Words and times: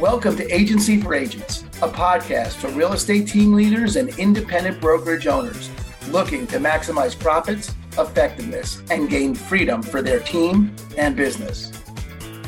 Welcome 0.00 0.36
to 0.36 0.54
Agency 0.54 1.00
for 1.00 1.14
Agents, 1.14 1.64
a 1.82 1.88
podcast 1.88 2.54
for 2.54 2.68
real 2.68 2.94
estate 2.94 3.28
team 3.28 3.52
leaders 3.52 3.96
and 3.96 4.08
independent 4.18 4.80
brokerage 4.80 5.26
owners 5.26 5.70
looking 6.08 6.46
to 6.48 6.56
maximize 6.56 7.16
profits, 7.16 7.74
effectiveness, 7.98 8.82
and 8.90 9.08
gain 9.08 9.34
freedom 9.34 9.82
for 9.82 10.00
their 10.00 10.18
team 10.20 10.74
and 10.96 11.14
business. 11.14 11.70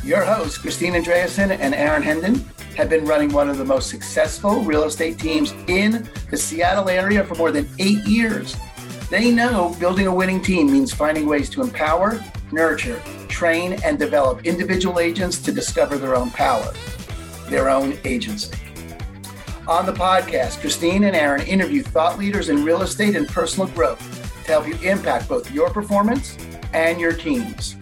Your 0.03 0.25
hosts, 0.25 0.59
Christine 0.59 0.95
Andreasen 0.95 1.57
and 1.61 1.75
Aaron 1.75 2.03
Hendon, 2.03 2.37
have 2.77 2.89
been 2.89 3.05
running 3.05 3.31
one 3.31 3.51
of 3.51 3.59
the 3.59 3.65
most 3.65 3.91
successful 3.91 4.63
real 4.63 4.85
estate 4.85 5.19
teams 5.19 5.53
in 5.69 6.09
the 6.31 6.37
Seattle 6.37 6.89
area 6.89 7.23
for 7.25 7.35
more 7.35 7.53
than 7.53 7.69
eight 7.79 8.03
years. 8.05 8.57
They 9.11 9.31
know 9.31 9.77
building 9.79 10.07
a 10.07 10.15
winning 10.15 10.41
team 10.41 10.73
means 10.73 10.95
finding 10.95 11.27
ways 11.27 11.51
to 11.51 11.63
empower, 11.63 12.25
nurture, 12.53 13.01
train, 13.29 13.75
and 13.85 13.99
develop 13.99 14.47
individual 14.47 14.99
agents 14.99 15.39
to 15.41 15.53
discover 15.53 15.99
their 15.99 16.17
own 16.17 16.31
power, 16.31 16.73
their 17.49 17.69
own 17.71 17.99
agency. 18.05 18.57
On 19.67 19.87
the 19.87 19.93
podcast, 19.93 20.61
Christine 20.61 21.05
and 21.05 21.17
Aaron 21.17 21.47
interview 21.47 21.83
thought 21.83 22.19
leaders 22.19 22.49
in 22.51 22.65
real 22.65 22.83
estate 22.83 23.17
and 23.17 23.27
personal 23.27 23.69
growth 23.69 24.01
to 24.45 24.53
help 24.53 24.69
you 24.69 24.75
impact 24.83 25.29
both 25.29 25.51
your 25.51 25.71
performance 25.71 26.37
and 26.73 27.01
your 27.01 27.13
teams. 27.13 27.77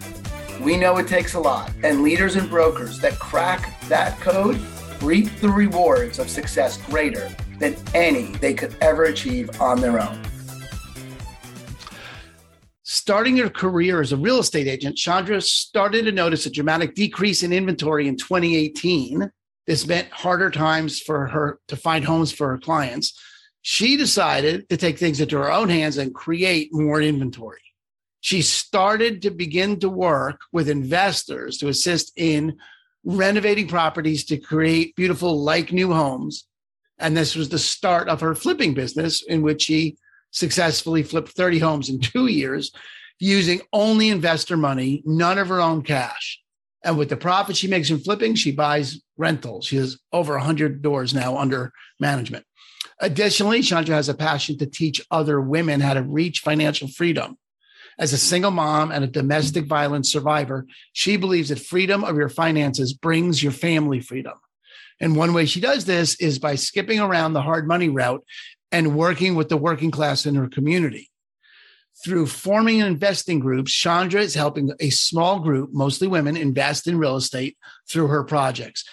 We 0.61 0.77
know 0.77 0.97
it 0.97 1.07
takes 1.07 1.33
a 1.33 1.39
lot, 1.39 1.73
and 1.83 2.03
leaders 2.03 2.37
and 2.37 2.49
brokers 2.49 2.99
that 2.99 3.19
crack 3.19 3.77
that 3.89 4.19
code 4.21 4.61
reap 5.01 5.35
the 5.41 5.49
rewards 5.49 6.19
of 6.19 6.29
success 6.29 6.77
greater 6.83 7.29
than 7.59 7.75
any 7.93 8.27
they 8.37 8.53
could 8.53 8.75
ever 8.79 9.03
achieve 9.03 9.49
on 9.59 9.81
their 9.81 9.99
own. 9.99 10.21
Starting 12.83 13.35
her 13.37 13.49
career 13.49 13.99
as 13.99 14.13
a 14.13 14.17
real 14.17 14.39
estate 14.39 14.67
agent, 14.67 14.95
Chandra 14.95 15.41
started 15.41 16.05
to 16.05 16.11
notice 16.11 16.45
a 16.45 16.49
dramatic 16.49 16.95
decrease 16.95 17.43
in 17.43 17.51
inventory 17.51 18.07
in 18.07 18.15
2018. 18.15 19.29
This 19.67 19.87
meant 19.87 20.11
harder 20.11 20.49
times 20.49 20.99
for 20.99 21.27
her 21.27 21.59
to 21.69 21.75
find 21.75 22.03
homes 22.03 22.31
for 22.31 22.49
her 22.49 22.57
clients. 22.57 23.19
She 23.61 23.95
decided 23.95 24.67
to 24.69 24.77
take 24.77 24.97
things 24.97 25.21
into 25.21 25.37
her 25.37 25.51
own 25.51 25.69
hands 25.69 25.97
and 25.97 26.13
create 26.13 26.69
more 26.73 27.01
inventory. 27.01 27.61
She 28.19 28.41
started 28.41 29.21
to 29.21 29.31
begin 29.31 29.79
to 29.79 29.89
work 29.89 30.41
with 30.51 30.69
investors 30.69 31.57
to 31.57 31.69
assist 31.69 32.11
in 32.15 32.57
renovating 33.05 33.67
properties 33.67 34.25
to 34.25 34.37
create 34.37 34.95
beautiful, 34.95 35.41
like 35.41 35.71
new 35.71 35.93
homes. 35.93 36.45
And 36.99 37.15
this 37.15 37.35
was 37.35 37.49
the 37.49 37.59
start 37.59 38.07
of 38.07 38.21
her 38.21 38.35
flipping 38.35 38.73
business, 38.73 39.23
in 39.23 39.41
which 39.41 39.63
she 39.63 39.97
successfully 40.31 41.03
flipped 41.03 41.29
30 41.29 41.59
homes 41.59 41.89
in 41.89 41.99
two 42.01 42.27
years 42.27 42.71
using 43.19 43.61
only 43.71 44.09
investor 44.09 44.57
money, 44.57 45.01
none 45.05 45.37
of 45.37 45.47
her 45.47 45.61
own 45.61 45.83
cash. 45.83 46.39
And 46.83 46.97
with 46.97 47.09
the 47.09 47.17
profit 47.17 47.55
she 47.55 47.67
makes 47.67 47.89
in 47.89 47.99
flipping, 47.99 48.35
she 48.35 48.51
buys 48.51 49.01
rentals. 49.17 49.65
She 49.65 49.77
has 49.77 49.97
over 50.11 50.33
100 50.33 50.81
doors 50.81 51.13
now 51.13 51.37
under 51.37 51.71
management. 51.99 52.45
Additionally, 52.99 53.61
Chandra 53.61 53.95
has 53.95 54.09
a 54.09 54.13
passion 54.13 54.57
to 54.57 54.65
teach 54.65 55.01
other 55.09 55.39
women 55.39 55.79
how 55.79 55.93
to 55.93 56.03
reach 56.03 56.39
financial 56.39 56.87
freedom. 56.87 57.37
As 57.97 58.11
a 58.11 58.17
single 58.17 58.51
mom 58.51 58.91
and 58.91 59.03
a 59.03 59.07
domestic 59.07 59.65
violence 59.65 60.11
survivor, 60.11 60.65
she 60.93 61.15
believes 61.15 61.49
that 61.49 61.59
freedom 61.59 62.03
of 62.03 62.17
your 62.17 62.29
finances 62.29 62.91
brings 62.91 63.41
your 63.41 63.51
family 63.51 63.99
freedom. 63.99 64.33
And 64.99 65.15
one 65.15 65.33
way 65.33 65.45
she 65.45 65.61
does 65.61 65.85
this 65.85 66.15
is 66.15 66.39
by 66.39 66.55
skipping 66.55 66.99
around 66.99 67.33
the 67.33 67.41
hard 67.41 67.67
money 67.67 67.89
route 67.89 68.23
and 68.71 68.95
working 68.95 69.35
with 69.35 69.49
the 69.49 69.57
working 69.57 69.91
class 69.91 70.25
in 70.25 70.35
her 70.35 70.47
community. 70.47 71.11
Through 72.03 72.27
forming 72.27 72.81
and 72.81 72.91
investing 72.91 73.39
groups, 73.39 73.71
Chandra 73.71 74.21
is 74.21 74.33
helping 74.33 74.71
a 74.79 74.89
small 74.89 75.39
group, 75.39 75.69
mostly 75.73 76.07
women, 76.07 76.35
invest 76.35 76.87
in 76.87 76.97
real 76.97 77.15
estate 77.15 77.57
through 77.89 78.07
her 78.07 78.23
projects. 78.23 78.83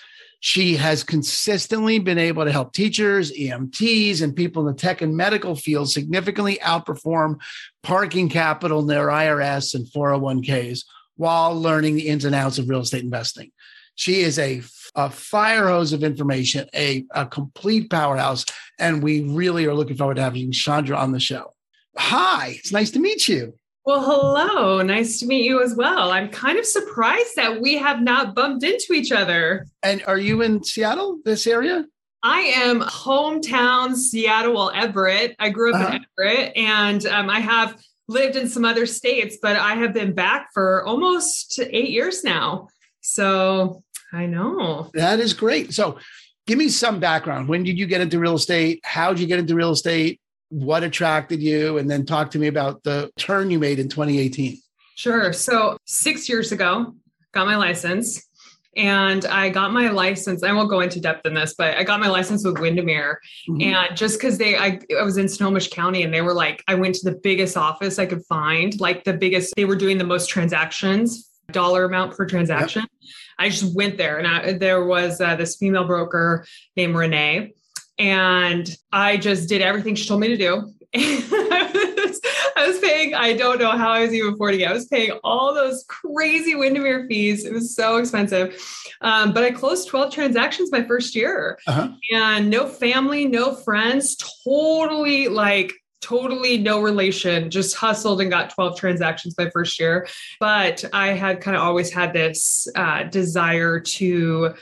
She 0.41 0.77
has 0.77 1.05
consistently 1.05 1.99
been 1.99 2.19
able 2.19 2.45
to 2.45 2.53
help 2.53 2.73
teachers, 2.73 3.31
EMTs, 3.33 4.23
and 4.23 4.35
people 4.35 4.67
in 4.67 4.75
the 4.75 4.79
tech 4.79 5.03
and 5.03 5.15
medical 5.15 5.55
field 5.55 5.91
significantly 5.91 6.59
outperform 6.63 7.41
parking 7.83 8.31
capital 8.31 8.81
in 8.81 8.87
their 8.87 9.11
IRAs 9.11 9.75
and 9.75 9.87
401ks 9.87 10.85
while 11.17 11.55
learning 11.61 11.97
the 11.97 12.09
ins 12.09 12.25
and 12.25 12.35
outs 12.35 12.59
of 12.59 12.69
real 12.69 12.81
estate 12.81 13.05
investing. 13.05 13.53
She 13.97 14.21
is 14.21 14.39
a, 14.39 14.63
a 14.95 15.11
fire 15.11 15.69
hose 15.69 15.93
of 15.93 16.03
information, 16.03 16.67
a, 16.75 17.05
a 17.15 17.27
complete 17.27 17.91
powerhouse, 17.91 18.47
and 18.79 19.03
we 19.03 19.25
really 19.25 19.67
are 19.67 19.75
looking 19.75 19.99
forward 19.99 20.15
to 20.15 20.23
having 20.23 20.53
Chandra 20.53 20.97
on 20.97 21.13
the 21.13 21.21
show. 21.21 21.53
Hi, 21.97 22.55
it's 22.59 22.73
nice 22.73 22.91
to 22.93 23.01
meet 23.01 23.29
you. 23.29 23.55
Well, 23.85 24.03
hello. 24.03 24.83
Nice 24.83 25.19
to 25.21 25.27
meet 25.27 25.45
you 25.45 25.63
as 25.63 25.75
well. 25.75 26.13
I'm 26.13 26.29
kind 26.29 26.59
of 26.59 26.67
surprised 26.67 27.35
that 27.37 27.61
we 27.61 27.79
have 27.79 28.03
not 28.03 28.35
bumped 28.35 28.63
into 28.63 28.93
each 28.93 29.11
other. 29.11 29.67
And 29.83 30.03
are 30.07 30.19
you 30.19 30.43
in 30.43 30.63
Seattle, 30.63 31.19
this 31.25 31.47
area? 31.47 31.87
I 32.23 32.41
am 32.41 32.81
hometown 32.83 33.95
Seattle, 33.97 34.55
well, 34.55 34.71
Everett. 34.75 35.35
I 35.39 35.49
grew 35.49 35.75
up 35.75 35.81
uh-huh. 35.81 35.97
in 35.97 36.07
Everett 36.19 36.57
and 36.57 37.07
um, 37.07 37.31
I 37.31 37.41
have 37.41 37.81
lived 38.09 38.37
in 38.37 38.49
some 38.49 38.65
other 38.65 38.85
states, 38.85 39.39
but 39.41 39.57
I 39.57 39.75
have 39.75 39.95
been 39.95 40.13
back 40.13 40.51
for 40.53 40.85
almost 40.85 41.59
eight 41.59 41.91
years 41.91 42.23
now. 42.23 42.69
So 43.01 43.83
I 44.13 44.27
know. 44.27 44.91
That 44.95 45.21
is 45.21 45.33
great. 45.33 45.73
So 45.73 45.99
give 46.47 46.59
me 46.59 46.69
some 46.69 47.01
background. 47.01 47.49
When 47.49 47.63
did 47.63 47.79
you 47.79 47.87
get 47.87 48.03
into 48.03 48.19
real 48.19 48.35
estate? 48.35 48.81
How 48.85 49.13
did 49.13 49.21
you 49.21 49.27
get 49.27 49.39
into 49.39 49.55
real 49.55 49.71
estate? 49.71 50.20
What 50.51 50.83
attracted 50.83 51.43
you 51.43 51.79
and 51.79 51.91
then 51.91 52.05
talk 52.05 52.31
to 52.31 52.39
me 52.39 52.47
about 52.47 52.83
the 52.83 53.11
turn 53.17 53.51
you 53.51 53.59
made 53.59 53.79
in 53.79 53.89
2018 53.89 54.59
sure 54.97 55.33
so 55.33 55.77
six 55.87 56.29
years 56.29 56.53
ago 56.53 56.95
got 57.33 57.47
my 57.47 57.57
license 57.57 58.29
and 58.77 59.25
I 59.27 59.49
got 59.49 59.73
my 59.73 59.91
license. 59.91 60.43
I 60.45 60.53
won't 60.53 60.71
go 60.71 60.81
into 60.81 61.01
depth 61.01 61.27
in 61.27 61.35
this, 61.35 61.55
but 61.55 61.77
I 61.77 61.83
got 61.83 61.99
my 61.99 62.09
license 62.09 62.45
with 62.45 62.59
Windermere. 62.59 63.21
Mm-hmm. 63.49 63.63
And 63.63 63.97
just 63.97 64.19
because 64.19 64.39
they, 64.39 64.57
I, 64.57 64.79
I 64.99 65.03
was 65.03 65.17
in 65.17 65.29
Snohomish 65.29 65.69
County 65.71 66.03
and 66.03 66.15
they 66.15 66.23
were 66.23 66.35
like, 66.35 66.63
I 66.69 66.77
went 66.77 66.95
to 66.97 67.11
the 67.11 67.17
biggest 67.17 67.57
office 67.57 67.99
I 67.99 68.07
could 68.07 68.25
find, 68.27 68.79
like 68.81 69.05
the 69.05 69.13
biggest, 69.13 69.55
they 69.57 69.65
were 69.65 69.77
doing 69.77 69.99
the 69.99 70.05
most 70.05 70.29
transactions, 70.29 71.29
dollar 71.51 71.85
amount 71.85 72.17
per 72.17 72.27
transaction. 72.27 72.83
Yep. 72.83 73.13
I 73.39 73.49
just 73.49 73.75
went 73.75 73.97
there 73.97 74.19
and 74.19 74.29
I, 74.29 74.53
there 74.53 74.85
was 74.85 75.21
uh, 75.21 75.35
this 75.35 75.57
female 75.57 75.85
broker 75.85 76.47
named 76.77 76.95
Renee 76.95 77.53
and 78.01 78.75
I 78.91 79.19
just 79.19 79.49
did 79.49 79.61
everything 79.61 79.95
she 79.95 80.09
told 80.09 80.21
me 80.21 80.29
to 80.29 80.37
do. 80.37 80.73
I 80.97 82.65
was 82.67 82.79
paying, 82.81 83.15
I 83.15 83.35
don't 83.35 83.61
know 83.61 83.71
how 83.73 83.91
I 83.91 84.01
was 84.01 84.15
even 84.15 84.33
affording 84.33 84.61
it. 84.61 84.69
I 84.69 84.73
was 84.73 84.87
paying 84.87 85.13
all 85.23 85.55
those 85.55 85.85
crazy 85.87 86.55
Windermere 86.55 87.07
fees. 87.07 87.45
It 87.45 87.53
was 87.53 87.77
so 87.77 87.99
expensive. 87.99 88.59
Um, 89.03 89.33
but 89.35 89.45
I 89.45 89.51
closed 89.51 89.89
12 89.89 90.13
transactions 90.13 90.73
my 90.73 90.83
first 90.83 91.15
year 91.15 91.59
uh-huh. 91.67 91.91
and 92.13 92.51
no 92.51 92.67
family, 92.67 93.27
no 93.27 93.55
friends, 93.55 94.17
totally 94.45 95.29
like 95.29 95.75
totally 96.01 96.57
no 96.57 96.81
relation, 96.81 97.51
just 97.51 97.77
hustled 97.77 98.23
and 98.23 98.31
got 98.31 98.49
12 98.49 98.79
transactions 98.79 99.35
my 99.37 99.51
first 99.51 99.79
year. 99.79 100.09
But 100.41 100.83
I 100.95 101.09
had 101.09 101.43
kind 101.43 101.55
of 101.55 101.63
always 101.63 101.93
had 101.93 102.15
this 102.15 102.67
uh, 102.75 103.05
desire 103.05 103.79
to 103.81 104.55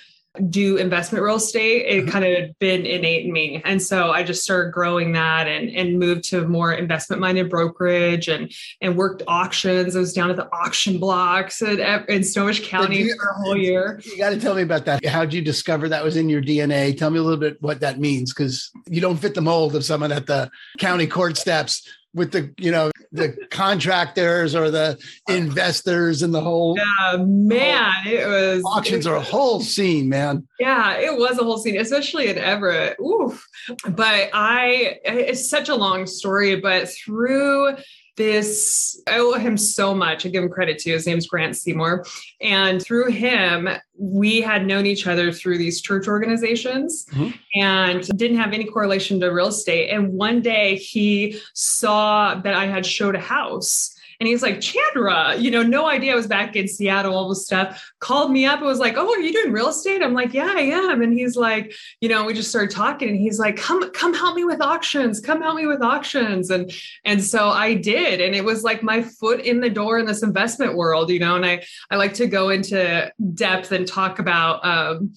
do 0.51 0.77
investment 0.77 1.25
real 1.25 1.37
estate, 1.37 1.87
it 1.87 2.03
mm-hmm. 2.03 2.11
kind 2.11 2.25
of 2.25 2.59
been 2.59 2.87
innate 2.87 3.27
in 3.27 3.33
me. 3.33 3.63
And 3.65 3.83
so 3.83 4.11
I 4.11 4.23
just 4.23 4.43
started 4.43 4.73
growing 4.73 5.13
that 5.13 5.47
and, 5.47 5.71
and 5.71 5.99
moved 5.99 6.25
to 6.31 6.47
more 6.47 6.73
investment 6.73 7.21
minded 7.21 7.51
brokerage 7.51 8.29
and, 8.29 8.53
and 8.81 8.97
worked 8.97 9.23
auctions. 9.27 9.97
I 9.97 10.01
was 10.01 10.13
down 10.13 10.31
at 10.31 10.37
the 10.37 10.49
auction 10.53 10.99
blocks 10.99 11.63
in, 11.63 11.81
in 12.09 12.25
Snohomish 12.25 12.67
County 12.69 12.99
you, 12.99 13.17
for 13.17 13.29
a 13.29 13.35
whole 13.35 13.57
year. 13.57 14.01
You 14.05 14.19
got 14.19 14.31
to 14.31 14.41
tell 14.41 14.55
me 14.55 14.63
about 14.63 14.85
that. 14.87 15.05
How 15.05 15.25
did 15.25 15.35
you 15.35 15.43
discover 15.43 15.89
that 15.89 16.05
was 16.05 16.17
in 16.17 16.29
your 16.29 16.43
DNA? 16.43 16.97
Tell 16.97 17.11
me 17.11 17.19
a 17.19 17.23
little 17.23 17.39
bit 17.39 17.61
what 17.61 17.81
that 17.81 17.99
means 17.99 18.33
because 18.33 18.71
you 18.87 19.01
don't 19.01 19.17
fit 19.17 19.35
the 19.35 19.41
mold 19.41 19.75
of 19.75 19.85
someone 19.85 20.13
at 20.13 20.27
the 20.27 20.51
county 20.79 21.07
court 21.07 21.37
steps 21.37 21.89
with 22.15 22.33
the 22.33 22.53
you 22.59 22.71
know 22.71 22.91
the 23.13 23.37
contractors 23.51 24.55
or 24.55 24.71
the 24.71 24.99
investors 25.29 26.23
and 26.23 26.35
the 26.35 26.41
whole 26.41 26.77
yeah 26.77 27.17
man 27.19 28.07
whole, 28.07 28.13
it 28.13 28.27
was 28.27 28.65
auctions 28.65 29.07
it, 29.07 29.11
are 29.11 29.17
a 29.17 29.23
whole 29.23 29.61
scene 29.61 30.09
man 30.09 30.48
yeah 30.59 30.95
it 30.95 31.17
was 31.17 31.39
a 31.39 31.45
whole 31.45 31.59
scene 31.59 31.79
especially 31.79 32.29
in 32.29 32.39
everett. 32.39 32.99
Oof. 33.01 33.47
but 33.91 34.31
i 34.33 34.99
it's 35.05 35.49
such 35.49 35.69
a 35.69 35.75
long 35.75 36.07
story 36.07 36.57
but 36.57 36.89
through 36.89 37.77
this 38.19 39.01
i 39.07 39.19
owe 39.19 39.35
him 39.35 39.57
so 39.57 39.95
much. 39.95 40.27
I 40.27 40.29
give 40.29 40.43
him 40.43 40.51
credit 40.51 40.79
to 40.81 40.91
his 40.91 41.07
name's 41.07 41.27
grant 41.27 41.57
seymour. 41.57 42.05
And 42.43 42.83
through 42.83 43.13
him 43.13 43.69
we 43.97 44.41
had 44.41 44.67
known 44.67 44.85
each 44.85 45.07
other 45.07 45.33
through 45.33 45.57
these 45.57 45.81
church 45.81 46.07
organizations 46.07 47.07
mm-hmm. 47.13 47.31
and 47.55 48.03
didn't 48.19 48.39
have 48.39 48.53
any 48.53 48.65
correlation 48.65 49.21
to 49.21 49.29
real 49.29 49.47
estate. 49.47 49.91
And 49.91 50.13
one 50.13 50.43
day 50.43 50.75
he 50.77 51.41
saw 51.55 52.35
that 52.35 52.55
i 52.55 52.67
had 52.67 52.85
showed 52.85 53.15
a 53.15 53.21
house 53.21 53.95
and 54.21 54.27
he's 54.27 54.43
like, 54.43 54.61
Chandra, 54.61 55.37
you 55.37 55.51
know, 55.51 55.63
no 55.63 55.87
idea 55.87 56.13
I 56.13 56.17
was 56.17 56.27
back 56.27 56.57
in 56.57 56.67
Seattle, 56.67 57.15
all 57.15 57.29
this 57.29 57.45
stuff. 57.45 57.93
Called 58.01 58.33
me 58.33 58.47
up 58.47 58.59
and 58.59 58.67
was 58.67 58.81
like, 58.81 58.97
Oh, 58.97 59.09
are 59.09 59.21
you 59.21 59.33
doing 59.33 59.53
real 59.53 59.69
estate? 59.69 60.03
I'm 60.03 60.13
like, 60.13 60.35
Yeah, 60.35 60.53
I 60.57 60.63
am. 60.63 61.03
And 61.03 61.13
he's 61.13 61.37
like, 61.37 61.73
you 62.01 62.09
know, 62.09 62.25
we 62.25 62.35
just 62.35 62.51
started 62.51 62.71
talking 62.71 63.11
and 63.11 63.19
he's 63.19 63.39
like, 63.39 63.57
Come, 63.57 63.89
come 63.93 64.15
help 64.15 64.35
me 64.35 64.45
with 64.45 64.61
auctions. 64.61 65.21
Come 65.21 65.41
help 65.41 65.57
me 65.57 65.67
with 65.67 65.83
auctions. 65.83 66.51
And 66.51 66.73
and 67.05 67.23
so 67.23 67.51
I 67.51 67.75
did. 67.75 68.21
And 68.21 68.35
it 68.35 68.45
was 68.45 68.65
like 68.65 68.83
my 68.83 69.03
foot 69.03 69.41
in 69.41 69.61
the 69.61 69.71
door 69.71 70.01
in 70.01 70.07
this 70.07 70.25
investment 70.25 70.77
world, 70.77 71.11
you 71.11 71.21
know, 71.21 71.37
and 71.37 71.47
I 71.47 71.65
I 71.91 71.97
like 71.97 72.15
to 72.15 72.27
go 72.27 72.49
into 72.49 73.13
depth 73.35 73.71
and 73.71 73.87
talk 73.87 74.19
about 74.19 74.65
um 74.67 75.15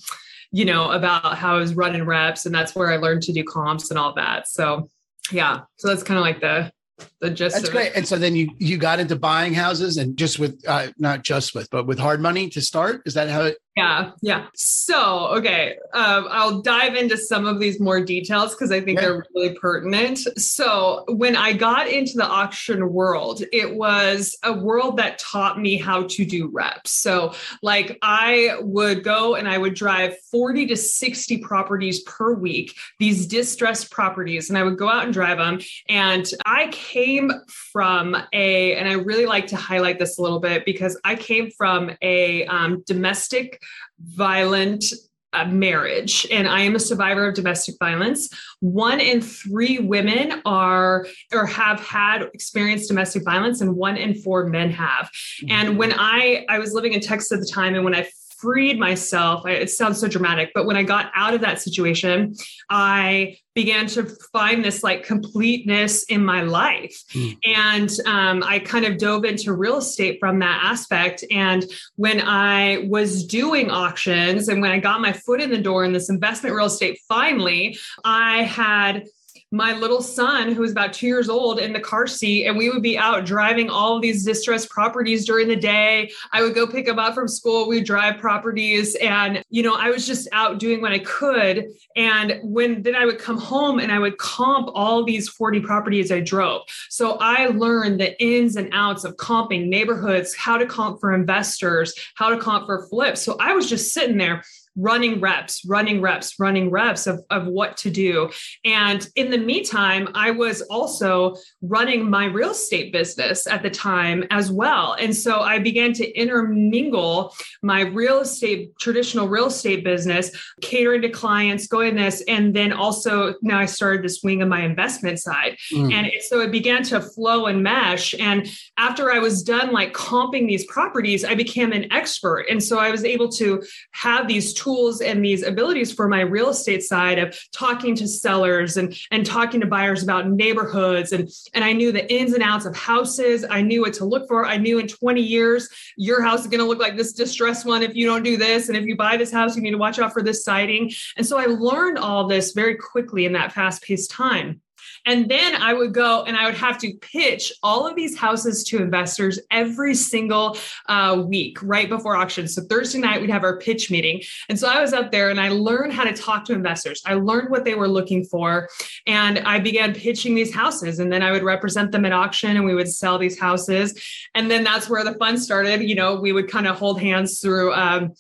you 0.54 0.65
know, 0.65 0.92
about 0.92 1.38
how 1.38 1.56
I 1.56 1.59
was 1.59 1.75
running 1.75 2.06
reps. 2.06 2.45
And 2.45 2.54
that's 2.54 2.75
where 2.75 2.92
I 2.92 2.97
learned 2.97 3.24
to 3.24 3.33
do 3.33 3.42
comps 3.42 3.89
and 3.89 3.97
all 3.97 4.13
that. 4.15 4.50
So 4.50 4.89
yeah. 5.31 5.62
So 5.77 5.88
that's 5.88 6.04
kind 6.04 6.18
of 6.18 6.24
like 6.24 6.42
the 6.42 6.71
the 7.19 7.30
gist. 7.30 7.56
That's 7.56 7.69
great. 7.69 7.88
It. 7.88 7.98
And 7.98 8.07
so 8.07 8.18
then 8.18 8.36
you 8.36 8.50
you 8.57 8.77
got 8.77 9.00
into 9.00 9.15
buying 9.15 9.53
houses 9.53 9.98
and 9.98 10.18
just 10.18 10.39
with 10.39 10.62
uh, 10.68 10.88
not 10.98 11.24
just 11.24 11.56
with 11.56 11.69
but 11.69 11.88
with 11.88 12.00
hard 12.00 12.21
money 12.21 12.50
to 12.50 12.62
start. 12.62 13.01
Is 13.06 13.13
that 13.13 13.30
how 13.30 13.44
it? 13.44 13.57
Yeah, 13.77 14.12
yeah. 14.21 14.47
So 14.53 15.27
okay, 15.38 15.77
um, 15.94 16.27
I'll 16.29 16.62
dive 16.62 16.95
into 16.95 17.15
some 17.15 17.45
of 17.45 17.62
these 17.62 17.79
more 17.79 18.01
details 18.01 18.53
because 18.53 18.69
I 18.69 18.81
think 18.81 19.00
yeah. 19.00 19.06
they're 19.06 19.25
really 19.33 19.56
pertinent. 19.56 20.19
So 20.38 21.06
when 21.07 21.38
I 21.38 21.53
got 21.53 21.88
into 21.88 22.18
the 22.18 22.25
auction 22.25 22.91
world, 22.91 23.44
it 23.53 23.73
was 23.73 24.38
a 24.44 24.51
world 24.51 24.97
that 24.97 25.19
taught 25.19 25.57
me 25.57 25.77
how 25.77 26.03
to 26.03 26.25
do 26.25 26.50
reps. 26.51 26.91
So 26.91 27.33
like 27.63 27.97
I 28.01 28.57
would 28.59 29.06
go 29.06 29.35
and 29.35 29.47
I 29.47 29.57
would 29.57 29.73
drive 29.73 30.18
forty 30.29 30.68
to 30.68 30.75
sixty 30.75 31.38
properties 31.38 32.01
per 32.01 32.33
week. 32.33 32.75
These 33.00 33.25
distressed 33.25 33.89
properties, 33.89 34.50
and 34.50 34.57
I 34.57 34.63
would 34.63 34.77
go 34.77 34.89
out 34.89 35.06
and 35.06 35.13
drive 35.13 35.38
them. 35.38 35.62
And 35.88 36.29
I 36.45 36.68
came 36.73 37.31
from 37.47 38.18
a, 38.33 38.75
and 38.75 38.89
I 38.89 38.94
really 38.94 39.25
like 39.25 39.47
to 39.47 39.56
highlight 39.56 39.97
this 39.97 40.18
a 40.18 40.21
little 40.21 40.41
bit 40.41 40.65
because 40.65 41.00
I 41.06 41.15
came 41.15 41.50
from 41.51 41.91
a 42.01 42.45
um, 42.47 42.83
domestic 42.85 43.61
violent 44.00 44.86
uh, 45.34 45.46
marriage. 45.46 46.28
And 46.30 46.48
i 46.48 46.62
am 46.62 46.75
a 46.75 46.80
survivor 46.80 47.28
of 47.28 47.36
domestic 47.36 47.75
violence. 47.80 48.30
One 48.60 49.00
in 49.00 49.22
three 49.22 49.80
women 49.80 50.42
are 50.46 51.08
or 51.31 51.46
have 51.46 51.80
had 51.80 52.24
experienced 52.34 52.90
domestic 52.90 53.24
violence 53.24 53.62
and 53.62 53.75
one 53.75 53.98
in 53.98 54.13
four 54.13 54.48
men 54.48 54.72
have. 54.72 55.10
Mm-hmm. 55.10 55.52
and 55.52 55.78
when 55.78 55.94
i 55.98 56.46
i 56.50 56.60
was 56.60 56.74
living 56.74 56.94
in 56.94 57.00
texas 57.00 57.31
at 57.31 57.40
the 57.40 57.46
time 57.46 57.75
and 57.75 57.84
when 57.84 57.96
i 57.96 58.08
freed 58.42 58.80
myself. 58.80 59.46
it 59.46 59.70
sounds 59.70 60.00
so 60.00 60.08
dramatic, 60.08 60.52
but 60.56 60.66
when 60.66 60.76
I 60.76 60.84
got 60.84 61.12
out 61.16 61.34
of 61.34 61.42
that 61.42 61.62
situation, 61.62 62.36
I 62.70 63.38
began 63.54 63.86
to 63.86 64.10
find 64.32 64.64
this 64.64 64.84
like 64.84 65.04
completeness 65.04 66.04
in 66.06 66.24
my 66.24 66.42
life. 66.42 66.98
Mm. 67.14 67.38
And 67.46 67.92
um, 68.06 68.44
I 68.44 68.60
kind 68.60 68.86
of 68.86 68.98
dove 68.98 69.26
into 69.26 69.54
real 69.54 69.78
estate 69.78 70.18
from 70.20 70.40
that 70.40 70.62
aspect. 70.64 71.24
And 71.32 71.66
when 71.96 72.22
I 72.22 72.88
was 72.90 73.26
doing 73.26 73.70
auctions 73.70 74.48
and 74.48 74.62
when 74.62 74.72
I 74.72 74.80
got 74.80 75.02
my 75.02 75.14
foot 75.14 75.42
in 75.42 75.52
the 75.52 75.58
door 75.58 75.84
in 75.84 75.94
this 75.94 76.10
investment 76.10 76.56
real 76.56 76.68
estate, 76.68 77.00
finally, 77.08 77.78
I 78.04 78.44
had 78.44 79.06
my 79.51 79.74
little 79.74 80.01
son, 80.01 80.53
who 80.53 80.62
was 80.62 80.71
about 80.71 80.94
two 80.94 81.07
years 81.07 81.30
old, 81.30 81.59
in 81.59 81.74
the 81.74 81.80
car 81.80 82.07
seat, 82.07 82.45
and 82.45 82.57
we 82.57 82.69
would 82.69 82.81
be 82.81 82.98
out 82.98 83.25
driving 83.25 83.69
all 83.69 83.98
of 83.98 84.01
these 84.01 84.24
distressed 84.24 84.69
properties 84.69 85.25
during 85.25 85.50
the 85.50 85.56
day. 85.56 86.09
I 86.31 86.42
would 86.42 86.56
go 86.56 86.65
pick 86.65 86.88
him 86.88 87.00
up 87.00 87.13
from 87.13 87.27
school. 87.27 87.68
We'd 87.68 87.86
drive 87.86 88.18
properties, 88.18 88.95
and 88.95 89.44
you 89.50 89.62
know, 89.62 89.75
I 89.75 89.89
was 89.89 90.07
just 90.07 90.30
out 90.31 90.59
doing 90.59 90.81
what 90.81 90.94
I 90.94 91.00
could. 91.00 91.68
And 91.98 92.39
when 92.44 92.81
then 92.81 92.95
I 92.95 93.06
would 93.06 93.19
come 93.19 93.38
home 93.38 93.80
and 93.80 93.92
I 93.92 94.00
would 94.00 94.18
comp 94.18 94.69
all 94.74 95.03
these 95.03 95.27
40 95.27 95.59
properties 95.59 96.12
I 96.12 96.21
drove. 96.21 96.62
So 96.89 97.18
I 97.19 97.47
learned 97.47 98.00
the 98.00 98.21
ins 98.24 98.56
and 98.56 98.69
outs 98.71 99.04
of 99.04 99.18
comping 99.18 99.68
neighborhoods, 99.68 100.33
how 100.33 100.57
to 100.57 100.65
comp 100.65 101.01
for 101.01 101.13
investors, 101.13 101.94
how 102.15 102.30
to 102.30 102.38
comp 102.38 102.65
for 102.65 102.88
flips. 102.88 103.21
So 103.21 103.36
I 103.39 103.54
was 103.54 103.69
just 103.69 103.94
sitting 103.94 104.18
there 104.18 104.44
running 104.75 105.19
reps, 105.19 105.63
running 105.65 106.01
reps, 106.01 106.39
running 106.39 106.69
reps 106.69 107.07
of, 107.07 107.23
of 107.29 107.47
what 107.47 107.75
to 107.77 107.89
do. 107.89 108.29
And 108.63 109.07
in 109.15 109.29
the 109.29 109.38
meantime, 109.38 110.07
I 110.15 110.31
was 110.31 110.62
also 110.62 111.35
running 111.62 112.09
my 112.09 112.25
real 112.25 112.51
estate 112.51 112.94
business 112.94 113.47
at 113.47 113.63
the 113.63 113.69
time 113.69 114.23
as 114.31 114.51
well. 114.51 114.94
And 114.94 115.15
so 115.15 115.41
I 115.41 115.59
began 115.59 115.94
to 115.94 116.09
intermingle 116.18 117.33
my 117.62 117.81
real 117.81 118.19
estate, 118.19 118.77
traditional 118.79 119.27
real 119.27 119.47
estate 119.47 119.83
business, 119.83 120.31
catering 120.62 121.01
to 121.01 121.09
clients, 121.09 121.68
going 121.68 121.95
this. 121.95 122.23
And 122.27 122.53
then 122.53 122.71
also 122.71 123.35
now 123.41 123.59
I 123.59 123.65
started 123.65 124.03
this 124.03 124.21
wing 124.23 124.41
of 124.41 124.47
my 124.47 124.62
investment 124.62 125.19
side. 125.19 125.57
Mm. 125.73 125.94
And 125.94 126.12
so 126.21 126.39
it 126.39 126.51
began 126.51 126.83
to 126.83 127.01
flow 127.01 127.47
and 127.47 127.62
mesh. 127.62 128.15
And 128.19 128.47
after 128.77 129.12
I 129.12 129.19
was 129.19 129.44
done 129.44 129.71
like 129.71 129.94
comping 129.94 130.47
these 130.47 130.65
properties, 130.65 131.25
I 131.25 131.35
became 131.35 131.73
an 131.73 131.91
expert. 131.91 132.45
And 132.50 132.63
so 132.63 132.79
I 132.79 132.89
was 132.89 133.03
able 133.03 133.29
to 133.33 133.62
have 133.91 134.27
these 134.27 134.53
tools 134.62 135.02
and 135.02 135.24
these 135.24 135.44
abilities 135.44 135.92
for 135.92 136.08
my 136.08 136.22
real 136.22 136.50
estate 136.50 136.84
side 136.84 137.19
of 137.19 137.38
talking 137.52 137.96
to 137.96 138.08
sellers 138.08 138.78
and 138.78 138.96
and 139.12 139.25
talking 139.25 139.62
to 139.62 139.68
buyers 139.68 140.04
about 140.04 140.30
neighborhoods 140.30 141.12
and 141.12 141.30
and 141.54 141.63
I 141.63 141.74
knew 141.74 141.92
the 141.92 142.12
ins 142.13 142.34
and 142.34 142.44
outs 142.44 142.66
of 142.66 142.75
houses. 142.75 143.46
I 143.50 143.62
knew 143.62 143.81
what 143.81 143.94
to 143.96 144.06
look 144.06 144.28
for. 144.28 144.46
I 144.46 144.58
knew 144.58 144.80
in 144.80 144.88
20 144.88 145.22
years 145.22 145.69
your 145.98 146.22
house 146.22 146.42
is 146.42 146.48
going 146.48 146.60
to 146.60 146.68
look 146.68 146.80
like 146.80 146.98
this 146.98 147.13
distressed 147.13 147.66
one 147.66 147.81
if 147.81 147.96
you 147.96 148.06
don't 148.06 148.24
do 148.24 148.38
this 148.38 148.69
and 148.69 148.78
if 148.78 148.86
you 148.86 148.96
buy 148.96 149.18
this 149.18 149.31
house 149.31 149.56
you 149.56 149.62
need 149.62 149.72
to 149.72 149.78
watch 149.78 150.00
out 150.00 150.13
for 150.13 150.22
this 150.22 150.44
siding. 150.44 150.92
And 151.18 151.25
so 151.25 151.38
I 151.38 151.46
learned 151.46 151.98
all 151.98 152.28
this 152.28 152.54
very 152.54 152.75
quickly 152.75 153.25
in 153.25 153.34
that 153.34 153.52
fast-paced 153.52 154.12
time. 154.12 154.62
And 155.06 155.30
then 155.30 155.56
I 155.56 155.74
would 155.74 155.94
go 155.94 156.24
and 156.24 156.38
I 156.38 156.45
would 156.45 156.56
have 156.56 156.77
to 156.80 156.94
pitch 156.94 157.51
all 157.63 157.88
of 157.88 157.95
these 157.95 158.18
houses 158.18 158.63
to 158.65 158.77
investors 158.77 159.39
every 159.50 159.95
single 159.95 160.57
uh, 160.88 161.24
week 161.25 161.57
right 161.62 161.89
before 161.89 162.15
auction. 162.15 162.48
So 162.48 162.62
Thursday 162.63 163.00
night, 163.00 163.21
we'd 163.21 163.30
have 163.30 163.44
our 163.44 163.57
pitch 163.57 163.89
meeting. 163.89 164.21
And 164.50 164.59
so 164.59 164.68
I 164.68 164.81
was 164.81 164.94
up 164.94 165.12
there 165.12 165.30
and 165.30 165.39
I 165.39 165.50
learned 165.50 165.94
how 165.94 166.03
to 166.03 166.13
talk 166.13 166.45
to 166.45 166.53
investors. 166.53 167.01
I 167.06 167.15
learned 167.15 167.50
what 167.50 167.65
they 167.65 167.75
were 167.75 167.88
looking 167.88 168.24
for. 168.24 168.69
And 169.07 169.39
I 169.39 169.59
began 169.59 169.94
pitching 169.94 170.36
these 170.36 170.53
houses. 170.53 171.00
And 171.00 171.12
then 171.12 171.24
I 171.24 171.31
would 171.31 171.44
represent 171.44 171.92
them 171.92 172.06
at 172.06 172.12
auction 172.12 172.56
and 172.57 172.65
we 172.65 172.75
would 172.75 172.92
sell 172.92 173.18
these 173.18 173.39
houses. 173.39 174.00
And 174.36 174.50
then 174.50 174.63
that's 174.63 174.89
where 174.89 175.04
the 175.04 175.13
fun 175.13 175.38
started. 175.38 175.81
You 175.81 175.95
know, 175.95 176.19
we 176.19 176.31
would 176.31 176.50
kind 176.50 176.68
of 176.68 176.77
hold 176.77 177.01
hands 177.01 177.39
through 177.39 177.74
um, 177.74 178.13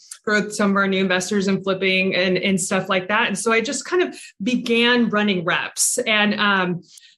some 0.49 0.71
of 0.71 0.77
our 0.77 0.87
new 0.87 1.01
investors 1.01 1.47
and 1.47 1.63
flipping 1.63 2.15
and, 2.15 2.37
and 2.37 2.59
stuff 2.59 2.89
like 2.89 3.07
that. 3.07 3.27
And 3.27 3.37
so 3.37 3.51
I 3.51 3.61
just 3.61 3.85
kind 3.85 4.03
of 4.03 4.19
began 4.41 5.09
running 5.09 5.43
reps. 5.43 5.97
And 5.99 6.35
um, 6.39 6.70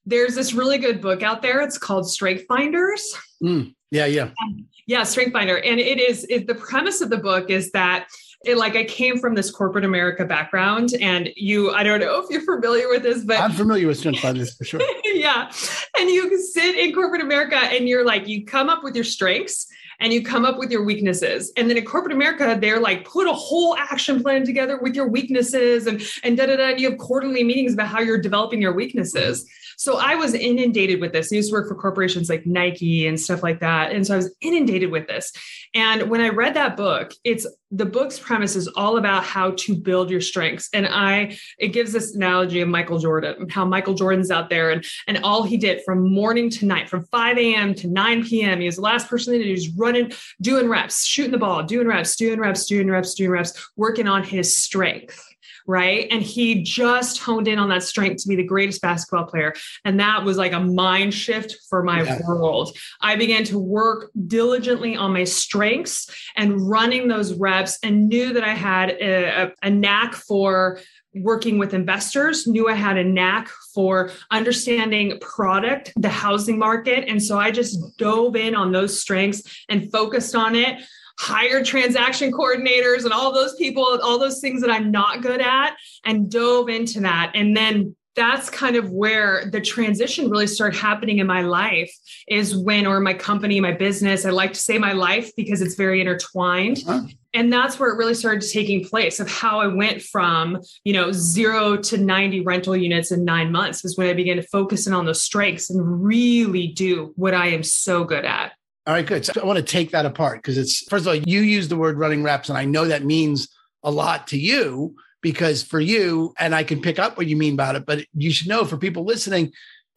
there's 0.06 0.36
this 0.36 0.54
really 0.54 0.78
good 0.78 1.02
book 1.02 1.24
out 1.24 1.42
there. 1.42 1.62
It's 1.62 1.78
called 1.78 2.10
Strength 2.10 2.46
Finders. 2.48 3.16
Mm, 3.44 3.74
yeah, 3.92 4.06
yeah. 4.06 4.30
Um, 4.44 4.68
yeah, 4.88 5.04
Strength 5.04 5.34
Finder. 5.34 5.58
And 5.58 5.80
it 5.80 6.00
is 6.00 6.26
it, 6.30 6.48
the 6.48 6.56
premise 6.56 7.02
of 7.02 7.10
the 7.10 7.18
book 7.18 7.50
is 7.50 7.72
that 7.72 8.08
it, 8.46 8.58
like 8.58 8.76
I 8.76 8.84
came 8.84 9.20
from 9.20 9.36
this 9.36 9.50
corporate 9.50 9.86
America 9.86 10.26
background, 10.26 10.90
and 11.00 11.30
you, 11.38 11.72
I 11.72 11.84
don't 11.84 12.02
know 12.02 12.22
if 12.22 12.30
you're 12.30 12.42
familiar 12.42 12.90
with 12.90 13.04
this, 13.04 13.24
but 13.24 13.40
I'm 13.40 13.54
familiar 13.54 13.88
with 13.88 13.98
strength 13.98 14.20
finders 14.20 14.56
for 14.56 14.66
sure. 14.66 14.82
yeah. 15.06 15.50
And 15.98 16.10
you 16.10 16.38
sit 16.42 16.76
in 16.76 16.94
corporate 16.94 17.22
America 17.22 17.56
and 17.56 17.88
you're 17.88 18.06
like, 18.06 18.28
you 18.28 18.46
come 18.46 18.70
up 18.70 18.84
with 18.84 18.96
your 18.96 19.06
strengths 19.06 19.68
and 20.04 20.12
you 20.12 20.22
come 20.22 20.44
up 20.44 20.58
with 20.58 20.70
your 20.70 20.84
weaknesses. 20.84 21.54
And 21.56 21.70
then 21.70 21.78
in 21.78 21.86
corporate 21.86 22.14
America, 22.14 22.58
they're 22.60 22.82
like, 22.82 23.06
put 23.06 23.26
a 23.26 23.34
whole 23.34 23.78
action 23.78 24.22
plan 24.22 24.46
together 24.46 24.78
with 24.78 24.96
your 24.96 25.08
weaknesses 25.08 25.88
and, 25.88 26.02
and 26.24 26.36
da 26.36 26.46
da 26.46 26.58
da. 26.58 26.72
And 26.72 26.80
you 26.80 26.90
have 26.90 27.00
quarterly 27.00 27.42
meetings 27.42 27.74
about 27.74 27.88
how 27.88 28.02
you're 28.02 28.18
developing 28.18 28.62
your 28.62 28.74
weaknesses. 28.74 29.50
So 29.84 29.98
I 29.98 30.16
was 30.16 30.34
inundated 30.34 31.02
with 31.02 31.12
this. 31.12 31.30
I 31.30 31.36
used 31.36 31.50
to 31.50 31.56
work 31.56 31.68
for 31.68 31.76
corporations 31.76 32.30
like 32.30 32.46
Nike 32.46 33.06
and 33.06 33.20
stuff 33.20 33.44
like 33.44 33.60
that. 33.60 33.92
And 33.92 34.08
so 34.08 34.14
I 34.14 34.16
was 34.16 34.34
inundated 34.40 34.92
with 34.92 35.08
this. 35.08 35.34
And 35.76 36.10
when 36.10 36.22
I 36.22 36.30
read 36.30 36.54
that 36.54 36.78
book, 36.78 37.12
it's 37.26 37.46
the 37.70 37.86
book's 37.86 38.18
premise 38.18 38.56
is 38.56 38.70
all 38.70 38.96
about 38.96 39.26
how 39.26 39.52
to 39.58 39.76
build 39.76 40.10
your 40.10 40.22
strengths. 40.22 40.70
And 40.74 40.88
I, 40.88 41.38
it 41.60 41.70
gives 41.70 41.92
this 41.92 42.16
analogy 42.16 42.62
of 42.62 42.70
Michael 42.70 42.98
Jordan, 42.98 43.50
how 43.50 43.66
Michael 43.66 43.94
Jordan's 43.94 44.32
out 44.32 44.50
there 44.50 44.72
and, 44.72 44.86
and 45.06 45.20
all 45.22 45.44
he 45.44 45.58
did 45.58 45.82
from 45.84 46.14
morning 46.14 46.50
to 46.52 46.66
night, 46.66 46.88
from 46.88 47.04
5 47.08 47.38
a.m. 47.38 47.74
to 47.76 47.90
9 47.90 48.24
p.m. 48.24 48.62
He 48.62 48.68
was 48.68 48.78
the 48.78 48.84
last 48.84 49.10
person 49.10 49.34
that 49.34 49.44
he 49.44 49.52
was 49.52 49.68
running, 49.72 50.14
doing 50.40 50.70
reps, 50.70 51.04
shooting 51.04 51.32
the 51.32 51.38
ball, 51.38 51.62
doing 51.62 51.88
reps, 51.88 52.16
doing 52.16 52.40
reps, 52.40 52.66
doing 52.68 52.90
reps, 52.90 53.16
doing 53.16 53.32
reps, 53.32 53.70
working 53.76 54.08
on 54.08 54.24
his 54.24 54.56
strength 54.56 55.33
right? 55.68 56.08
And 56.12 56.22
he 56.22 56.62
just 56.64 57.20
honed 57.20 57.48
in 57.48 57.60
on 57.60 57.70
that 57.70 57.84
strength 57.84 58.24
to 58.24 58.30
be 58.30 58.36
the 58.36 58.44
greatest 58.44 58.82
basketball 58.82 59.26
player. 59.26 59.54
And 59.86 60.00
that 60.00 60.24
was 60.24 60.38
like 60.38 60.54
a 60.54 60.60
mind 60.60 61.14
shift 61.14 61.58
for 61.70 61.84
my 61.84 62.04
yeah. 62.04 62.20
world. 62.28 62.78
I 63.02 63.16
began 63.16 63.44
to 63.46 63.60
work 63.60 64.12
diligently 64.28 64.96
on 64.96 65.14
my 65.14 65.24
strengths 65.24 66.10
and 66.36 66.70
running 66.70 67.08
those 67.08 67.34
reps 67.34 67.80
and 67.84 68.10
knew 68.10 68.34
that 68.34 68.44
I 68.44 68.54
had 68.54 68.90
a, 68.92 69.44
a, 69.44 69.52
a 69.64 69.70
knack 69.70 70.14
for 70.14 70.80
working 71.16 71.60
with 71.60 71.74
investors, 71.74 72.48
knew 72.48 72.68
I 72.68 72.74
had 72.74 72.98
a 72.98 73.04
knack 73.04 73.48
for 73.74 74.10
understanding 74.32 75.20
product, 75.20 75.94
the 75.96 76.10
housing 76.10 76.58
market. 76.58 77.08
And 77.08 77.22
so 77.22 77.38
I 77.38 77.52
just 77.52 77.98
dove 77.98 78.36
in 78.36 78.56
on 78.56 78.72
those 78.72 79.00
strengths 79.00 79.64
and 79.70 79.92
focused 79.92 80.36
on 80.36 80.56
it 80.56 80.82
hired 81.20 81.66
transaction 81.66 82.32
coordinators 82.32 83.04
and 83.04 83.14
all 83.14 83.32
those 83.32 83.56
people, 83.56 84.00
all 84.02 84.20
those 84.20 84.40
things 84.40 84.62
that 84.62 84.72
I'm 84.72 84.92
not 84.92 85.22
good 85.22 85.42
at, 85.42 85.76
and 86.06 86.30
dove 86.30 86.70
into 86.70 87.02
that. 87.02 87.32
And 87.36 87.56
then 87.56 87.96
that's 88.16 88.50
kind 88.50 88.76
of 88.76 88.92
where 88.92 89.46
the 89.46 89.62
transition 89.62 90.30
really 90.30 90.48
started 90.48 90.78
happening 90.78 91.18
in 91.18 91.28
my 91.28 91.42
life 91.42 91.92
is 92.28 92.56
when 92.56 92.86
or 92.86 93.00
my 93.00 93.14
company 93.14 93.60
my 93.60 93.72
business 93.72 94.26
i 94.26 94.30
like 94.30 94.54
to 94.54 94.60
say 94.60 94.78
my 94.78 94.94
life 94.94 95.32
because 95.36 95.62
it's 95.62 95.76
very 95.76 96.00
intertwined 96.00 96.84
uh-huh. 96.88 97.08
and 97.34 97.52
that's 97.52 97.80
where 97.80 97.90
it 97.90 97.98
really 97.98 98.14
started 98.14 98.48
taking 98.48 98.86
place 98.86 99.20
of 99.20 99.30
how 99.30 99.60
i 99.60 99.68
went 99.68 100.02
from 100.02 100.60
you 100.84 100.94
know 100.94 101.12
zero 101.12 101.76
to 101.76 101.98
90 101.98 102.42
rental 102.42 102.78
units 102.78 103.12
in 103.12 103.26
nine 103.26 103.52
months 103.52 103.84
is 103.84 103.98
when 103.98 104.08
i 104.08 104.14
began 104.14 104.38
to 104.38 104.44
focus 104.44 104.86
in 104.86 104.94
on 104.94 105.06
those 105.06 105.22
strengths 105.22 105.70
and 105.70 106.04
really 106.04 106.68
do 106.68 107.14
what 107.16 107.34
i 107.34 107.48
am 107.48 107.64
so 107.64 108.04
good 108.04 108.26
at 108.26 108.54
all 108.86 108.94
right, 108.94 109.06
good. 109.06 109.26
So 109.26 109.42
I 109.42 109.46
want 109.46 109.58
to 109.58 109.64
take 109.64 109.92
that 109.92 110.06
apart 110.06 110.40
because 110.40 110.58
it's 110.58 110.84
first 110.90 111.04
of 111.04 111.08
all, 111.08 111.16
you 111.16 111.42
use 111.42 111.70
the 111.70 111.78
word 111.78 111.98
running 111.98 112.24
reps, 112.24 112.50
and 112.50 112.58
I 112.58 112.66
know 112.66 112.86
that 112.86 113.06
means 113.06 113.48
a 113.84 113.92
lot 113.92 114.28
to 114.28 114.38
you 114.38 114.96
because 115.22 115.64
for 115.64 115.80
you, 115.80 116.34
and 116.38 116.54
I 116.54 116.64
can 116.64 116.82
pick 116.82 117.00
up 117.00 117.16
what 117.16 117.28
you 117.28 117.38
mean 117.38 117.54
about 117.54 117.76
it, 117.76 117.86
but 117.86 118.06
you 118.14 118.32
should 118.32 118.50
know 118.50 118.66
for 118.66 118.78
people 118.78 119.06
listening, 119.06 119.54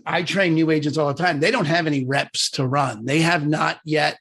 I 0.07 0.23
train 0.23 0.55
new 0.55 0.71
agents 0.71 0.99
all 0.99 1.09
the 1.09 1.21
time. 1.21 1.40
They 1.40 1.50
don't 1.50 1.64
have 1.64 1.88
any 1.88 2.05
reps 2.05 2.50
to 2.52 2.66
run. 2.66 3.05
They 3.05 3.21
have 3.21 3.47
not 3.47 3.81
yet 3.85 4.19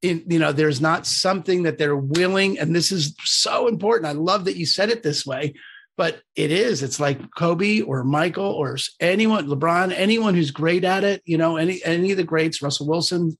in, 0.00 0.22
you 0.28 0.38
know, 0.38 0.52
there's 0.52 0.80
not 0.80 1.06
something 1.06 1.64
that 1.64 1.76
they're 1.76 1.96
willing. 1.96 2.58
And 2.58 2.74
this 2.74 2.92
is 2.92 3.16
so 3.24 3.66
important. 3.66 4.06
I 4.06 4.12
love 4.12 4.44
that 4.44 4.56
you 4.56 4.64
said 4.64 4.90
it 4.90 5.02
this 5.02 5.26
way, 5.26 5.54
but 5.96 6.20
it 6.36 6.52
is. 6.52 6.84
It's 6.84 7.00
like 7.00 7.34
Kobe 7.36 7.80
or 7.80 8.04
Michael 8.04 8.44
or 8.44 8.78
anyone, 9.00 9.48
LeBron, 9.48 9.92
anyone 9.96 10.34
who's 10.34 10.52
great 10.52 10.84
at 10.84 11.02
it, 11.02 11.20
you 11.24 11.36
know, 11.36 11.56
any 11.56 11.82
any 11.84 12.12
of 12.12 12.16
the 12.16 12.22
greats, 12.22 12.62
Russell 12.62 12.86
Wilson, 12.86 13.36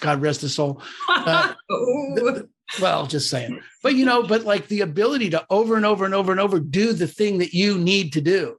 God 0.00 0.20
rest 0.20 0.42
his 0.42 0.54
soul. 0.54 0.82
Uh, 1.08 1.54
well, 2.80 3.06
just 3.06 3.30
saying. 3.30 3.60
But 3.82 3.94
you 3.94 4.04
know, 4.04 4.22
but 4.22 4.44
like 4.44 4.68
the 4.68 4.82
ability 4.82 5.30
to 5.30 5.44
over 5.50 5.76
and 5.76 5.86
over 5.86 6.04
and 6.04 6.14
over 6.14 6.32
and 6.32 6.40
over 6.40 6.60
do 6.60 6.92
the 6.92 7.06
thing 7.06 7.38
that 7.38 7.54
you 7.54 7.78
need 7.78 8.12
to 8.14 8.20
do. 8.20 8.56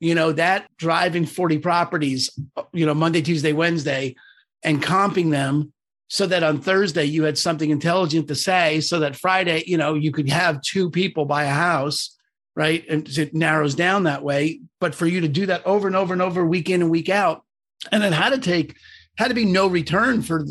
You 0.00 0.16
know, 0.16 0.32
that 0.32 0.66
driving 0.78 1.26
40 1.26 1.58
properties, 1.58 2.30
you 2.72 2.84
know, 2.84 2.94
Monday, 2.94 3.22
Tuesday, 3.22 3.52
Wednesday, 3.52 4.16
and 4.64 4.82
comping 4.82 5.30
them 5.30 5.72
so 6.08 6.26
that 6.26 6.42
on 6.42 6.60
Thursday 6.60 7.04
you 7.04 7.22
had 7.22 7.38
something 7.38 7.70
intelligent 7.70 8.28
to 8.28 8.34
say, 8.34 8.80
so 8.80 8.98
that 8.98 9.16
Friday, 9.16 9.62
you 9.66 9.78
know, 9.78 9.94
you 9.94 10.12
could 10.12 10.28
have 10.28 10.60
two 10.60 10.90
people 10.90 11.24
buy 11.24 11.44
a 11.44 11.54
house, 11.54 12.18
right? 12.54 12.84
And 12.88 13.08
it 13.16 13.32
narrows 13.32 13.74
down 13.74 14.02
that 14.02 14.22
way. 14.22 14.60
But 14.80 14.94
for 14.94 15.06
you 15.06 15.20
to 15.20 15.28
do 15.28 15.46
that 15.46 15.64
over 15.64 15.86
and 15.86 15.96
over 15.96 16.12
and 16.12 16.20
over, 16.20 16.44
week 16.44 16.68
in 16.68 16.82
and 16.82 16.90
week 16.90 17.08
out, 17.08 17.44
and 17.90 18.02
then 18.02 18.12
had 18.12 18.30
to 18.30 18.38
take, 18.38 18.76
had 19.16 19.28
to 19.28 19.34
be 19.34 19.44
no 19.44 19.66
return 19.68 20.20
for 20.20 20.44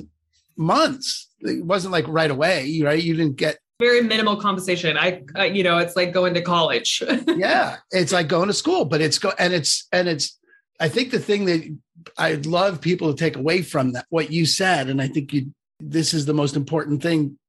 months. 0.58 1.29
It 1.39 1.65
wasn't 1.65 1.91
like 1.91 2.08
right 2.08 2.31
away, 2.31 2.81
right? 2.84 3.01
You 3.01 3.15
didn't 3.15 3.38
get 3.38 3.58
very 3.81 4.01
minimal 4.01 4.38
compensation. 4.38 4.96
I, 4.96 5.24
uh, 5.36 5.43
you 5.43 5.63
know, 5.63 5.79
it's 5.79 5.96
like 5.96 6.13
going 6.13 6.36
to 6.36 6.41
college. 6.41 7.01
yeah, 7.27 7.77
it's 7.89 8.12
like 8.12 8.27
going 8.27 8.48
to 8.48 8.53
school, 8.53 8.86
but 8.86 9.01
it's 9.01 9.17
go 9.17 9.34
and 9.38 9.53
it's 9.53 9.88
and 9.91 10.08
it's. 10.08 10.38
I 10.79 10.88
think 10.88 11.12
the 11.12 11.20
thing 11.20 11.46
that 11.46 11.77
I'd 12.17 12.46
love 12.46 12.79
people 12.79 13.12
to 13.12 13.17
take 13.17 13.36
away 13.36 13.63
from 13.63 13.93
that 13.93 14.05
what 14.10 14.31
you 14.31 14.46
said, 14.46 14.88
and 14.88 15.01
I 15.01 15.08
think 15.08 15.34
you 15.34 15.53
this 15.79 16.13
is 16.13 16.25
the 16.25 16.34
most 16.34 16.55
important 16.55 17.01
thing, 17.01 17.39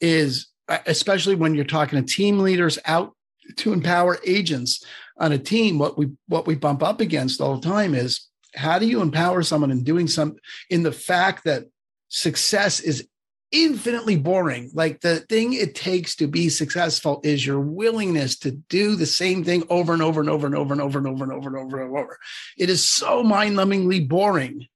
is 0.00 0.48
uh, 0.68 0.78
especially 0.86 1.36
when 1.36 1.54
you're 1.54 1.64
talking 1.64 2.04
to 2.04 2.14
team 2.14 2.40
leaders 2.40 2.78
out 2.84 3.14
to 3.56 3.72
empower 3.72 4.18
agents 4.26 4.84
on 5.18 5.30
a 5.32 5.38
team. 5.38 5.78
What 5.78 5.96
we 5.96 6.10
what 6.26 6.48
we 6.48 6.56
bump 6.56 6.82
up 6.82 7.00
against 7.00 7.40
all 7.40 7.56
the 7.56 7.68
time 7.68 7.94
is 7.94 8.28
how 8.56 8.80
do 8.80 8.86
you 8.86 9.00
empower 9.00 9.44
someone 9.44 9.70
in 9.70 9.84
doing 9.84 10.08
some 10.08 10.34
in 10.68 10.82
the 10.82 10.92
fact 10.92 11.44
that 11.44 11.66
success 12.10 12.80
is 12.80 13.08
infinitely 13.52 14.16
boring. 14.16 14.70
Like 14.74 15.00
the 15.00 15.20
thing 15.20 15.54
it 15.54 15.74
takes 15.74 16.14
to 16.16 16.28
be 16.28 16.48
successful 16.48 17.20
is 17.24 17.44
your 17.44 17.60
willingness 17.60 18.38
to 18.40 18.52
do 18.52 18.94
the 18.94 19.06
same 19.06 19.42
thing 19.42 19.64
over 19.70 19.92
and 19.92 20.02
over 20.02 20.20
and 20.20 20.28
over 20.28 20.46
and 20.46 20.54
over 20.54 20.72
and 20.74 20.80
over 20.80 20.98
and 20.98 21.06
over 21.08 21.24
and 21.24 21.32
over 21.32 21.48
and 21.48 21.56
over 21.56 21.82
and 21.82 21.96
over. 21.96 22.18
It 22.58 22.70
is 22.70 22.88
so 22.88 23.22
mind-numbingly 23.22 24.08
boring 24.08 24.66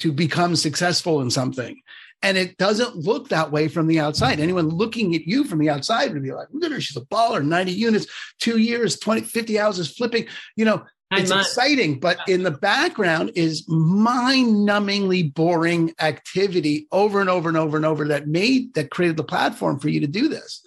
to 0.00 0.12
become 0.12 0.56
successful 0.56 1.20
in 1.20 1.30
something. 1.30 1.80
And 2.22 2.38
it 2.38 2.56
doesn't 2.56 2.96
look 2.96 3.28
that 3.28 3.52
way 3.52 3.68
from 3.68 3.86
the 3.86 4.00
outside. 4.00 4.40
Anyone 4.40 4.70
looking 4.70 5.14
at 5.14 5.26
you 5.26 5.44
from 5.44 5.58
the 5.58 5.68
outside 5.68 6.12
would 6.12 6.22
be 6.22 6.32
like, 6.32 6.48
look 6.50 6.64
at 6.64 6.72
her, 6.72 6.80
she's 6.80 6.96
a 6.96 7.02
baller, 7.02 7.44
90 7.44 7.72
units, 7.72 8.06
two 8.40 8.58
years, 8.58 8.98
20, 8.98 9.20
50 9.20 9.56
houses 9.56 9.94
flipping. 9.94 10.26
You 10.56 10.64
know, 10.64 10.84
it's 11.18 11.30
exciting, 11.30 12.00
but 12.00 12.18
in 12.28 12.42
the 12.42 12.50
background 12.50 13.32
is 13.34 13.68
mind-numbingly 13.68 15.34
boring 15.34 15.94
activity 16.00 16.86
over 16.92 17.20
and 17.20 17.30
over 17.30 17.48
and 17.48 17.58
over 17.58 17.76
and 17.76 17.86
over 17.86 18.08
that 18.08 18.28
made 18.28 18.74
that 18.74 18.90
created 18.90 19.16
the 19.16 19.24
platform 19.24 19.78
for 19.78 19.88
you 19.88 20.00
to 20.00 20.06
do 20.06 20.28
this. 20.28 20.62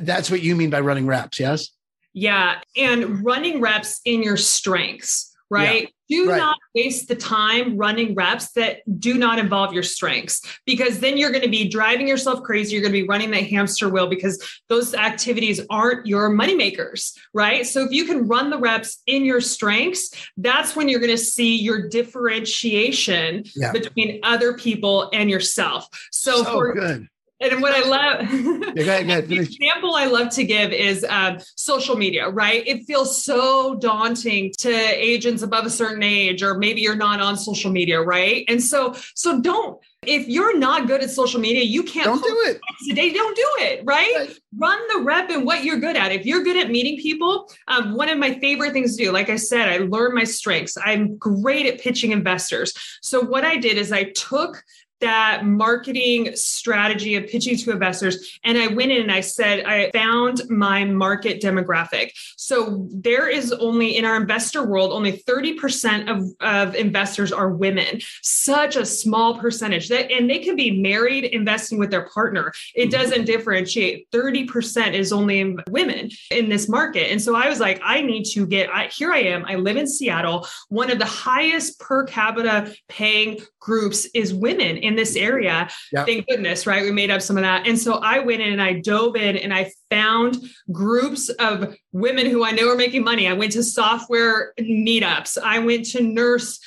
That's 0.00 0.30
what 0.30 0.42
you 0.42 0.56
mean 0.56 0.70
by 0.70 0.80
running 0.80 1.06
reps, 1.06 1.38
yes? 1.38 1.68
Yeah, 2.12 2.60
and 2.76 3.24
running 3.24 3.60
reps 3.60 4.00
in 4.04 4.22
your 4.22 4.36
strengths 4.36 5.34
right? 5.50 5.82
Yeah. 5.82 5.88
Do 6.08 6.30
right. 6.30 6.36
not 6.36 6.58
waste 6.74 7.08
the 7.08 7.16
time 7.16 7.76
running 7.76 8.14
reps 8.14 8.52
that 8.52 8.78
do 9.00 9.14
not 9.14 9.38
involve 9.38 9.72
your 9.72 9.82
strengths 9.82 10.42
because 10.66 11.00
then 11.00 11.16
you're 11.16 11.30
going 11.30 11.42
to 11.42 11.48
be 11.48 11.68
driving 11.68 12.06
yourself 12.06 12.42
crazy. 12.42 12.74
You're 12.74 12.82
going 12.82 12.92
to 12.92 13.02
be 13.02 13.08
running 13.08 13.30
that 13.30 13.46
hamster 13.46 13.88
wheel 13.88 14.06
because 14.06 14.42
those 14.68 14.94
activities 14.94 15.60
aren't 15.70 16.06
your 16.06 16.28
money 16.28 16.54
makers, 16.54 17.16
right? 17.32 17.66
So 17.66 17.84
if 17.84 17.92
you 17.92 18.04
can 18.04 18.28
run 18.28 18.50
the 18.50 18.58
reps 18.58 19.02
in 19.06 19.24
your 19.24 19.40
strengths, 19.40 20.10
that's 20.36 20.76
when 20.76 20.88
you're 20.88 21.00
going 21.00 21.10
to 21.10 21.18
see 21.18 21.56
your 21.56 21.88
differentiation 21.88 23.44
yeah. 23.56 23.72
between 23.72 24.20
other 24.22 24.54
people 24.54 25.10
and 25.12 25.30
yourself. 25.30 25.88
So, 26.10 26.42
so 26.42 26.44
for 26.44 26.74
good 26.74 27.08
and 27.52 27.62
what 27.62 27.74
I 27.74 27.88
love, 27.88 28.76
yeah, 28.76 29.20
the 29.20 29.38
example 29.38 29.94
I 29.94 30.06
love 30.06 30.30
to 30.30 30.44
give 30.44 30.72
is 30.72 31.04
um, 31.08 31.38
social 31.56 31.96
media, 31.96 32.28
right? 32.28 32.66
It 32.66 32.84
feels 32.84 33.22
so 33.24 33.74
daunting 33.76 34.52
to 34.58 34.70
agents 34.70 35.42
above 35.42 35.66
a 35.66 35.70
certain 35.70 36.02
age, 36.02 36.42
or 36.42 36.58
maybe 36.58 36.80
you're 36.80 36.96
not 36.96 37.20
on 37.20 37.36
social 37.36 37.70
media, 37.70 38.00
right? 38.00 38.44
And 38.48 38.62
so, 38.62 38.94
so 39.14 39.40
don't. 39.40 39.78
If 40.06 40.28
you're 40.28 40.58
not 40.58 40.86
good 40.86 41.02
at 41.02 41.10
social 41.10 41.40
media, 41.40 41.62
you 41.62 41.82
can't. 41.82 42.04
Don't 42.04 42.22
do 42.22 42.36
it 42.50 42.60
today. 42.86 43.10
Don't 43.12 43.34
do 43.34 43.48
it, 43.60 43.82
right? 43.84 44.12
right? 44.14 44.38
Run 44.58 44.78
the 44.92 45.00
rep 45.02 45.30
and 45.30 45.46
what 45.46 45.64
you're 45.64 45.78
good 45.78 45.96
at. 45.96 46.12
If 46.12 46.26
you're 46.26 46.44
good 46.44 46.58
at 46.58 46.70
meeting 46.70 46.98
people, 46.98 47.50
um, 47.68 47.94
one 47.94 48.10
of 48.10 48.18
my 48.18 48.38
favorite 48.38 48.74
things 48.74 48.96
to 48.96 49.04
do, 49.04 49.12
like 49.12 49.30
I 49.30 49.36
said, 49.36 49.68
I 49.68 49.78
learned 49.78 50.14
my 50.14 50.24
strengths. 50.24 50.76
I'm 50.84 51.16
great 51.16 51.64
at 51.64 51.80
pitching 51.80 52.12
investors. 52.12 52.74
So 53.00 53.20
what 53.20 53.44
I 53.44 53.56
did 53.56 53.78
is 53.78 53.92
I 53.92 54.04
took 54.10 54.62
that 55.00 55.44
marketing 55.44 56.34
strategy 56.34 57.16
of 57.16 57.26
pitching 57.26 57.56
to 57.58 57.70
investors. 57.70 58.38
And 58.44 58.56
I 58.56 58.68
went 58.68 58.92
in 58.92 59.02
and 59.02 59.12
I 59.12 59.20
said, 59.20 59.64
I 59.64 59.90
found 59.90 60.42
my 60.48 60.84
market 60.84 61.42
demographic. 61.42 62.12
So 62.36 62.88
there 62.90 63.28
is 63.28 63.52
only 63.52 63.96
in 63.96 64.04
our 64.04 64.16
investor 64.16 64.64
world, 64.64 64.92
only 64.92 65.12
30% 65.12 66.08
of, 66.08 66.30
of 66.40 66.74
investors 66.74 67.32
are 67.32 67.50
women, 67.50 68.00
such 68.22 68.76
a 68.76 68.86
small 68.86 69.38
percentage 69.38 69.88
that, 69.88 70.10
and 70.10 70.28
they 70.28 70.38
can 70.38 70.56
be 70.56 70.70
married 70.70 71.24
investing 71.24 71.78
with 71.78 71.90
their 71.90 72.08
partner. 72.08 72.52
It 72.74 72.84
mm-hmm. 72.84 72.90
doesn't 72.90 73.24
differentiate. 73.24 74.10
30% 74.10 74.94
is 74.94 75.12
only 75.12 75.56
women 75.68 76.10
in 76.30 76.48
this 76.48 76.68
market. 76.68 77.10
And 77.10 77.20
so 77.20 77.34
I 77.34 77.48
was 77.48 77.60
like, 77.60 77.80
I 77.84 78.00
need 78.00 78.24
to 78.32 78.46
get, 78.46 78.70
I, 78.70 78.86
here 78.86 79.12
I 79.12 79.18
am. 79.18 79.44
I 79.46 79.56
live 79.56 79.76
in 79.76 79.86
Seattle. 79.86 80.46
One 80.68 80.90
of 80.90 80.98
the 80.98 81.04
highest 81.04 81.80
per 81.80 82.04
capita 82.04 82.74
paying 82.88 83.40
groups 83.60 84.06
is 84.14 84.34
women 84.34 84.76
in 84.84 84.96
this 84.96 85.16
area. 85.16 85.68
Yep. 85.92 86.06
Thank 86.06 86.26
goodness, 86.26 86.66
right? 86.66 86.82
We 86.82 86.92
made 86.92 87.10
up 87.10 87.22
some 87.22 87.36
of 87.36 87.42
that. 87.42 87.66
And 87.66 87.78
so 87.78 87.94
I 87.94 88.20
went 88.20 88.42
in 88.42 88.52
and 88.52 88.62
I 88.62 88.74
dove 88.74 89.16
in 89.16 89.36
and 89.36 89.52
I 89.52 89.72
found 89.90 90.36
groups 90.70 91.28
of 91.28 91.76
women 91.92 92.26
who 92.26 92.44
I 92.44 92.50
know 92.50 92.68
are 92.68 92.76
making 92.76 93.04
money. 93.04 93.28
I 93.28 93.32
went 93.32 93.52
to 93.52 93.62
software 93.62 94.52
meetups. 94.60 95.38
I 95.42 95.58
went 95.58 95.86
to 95.86 96.02
nurse 96.02 96.60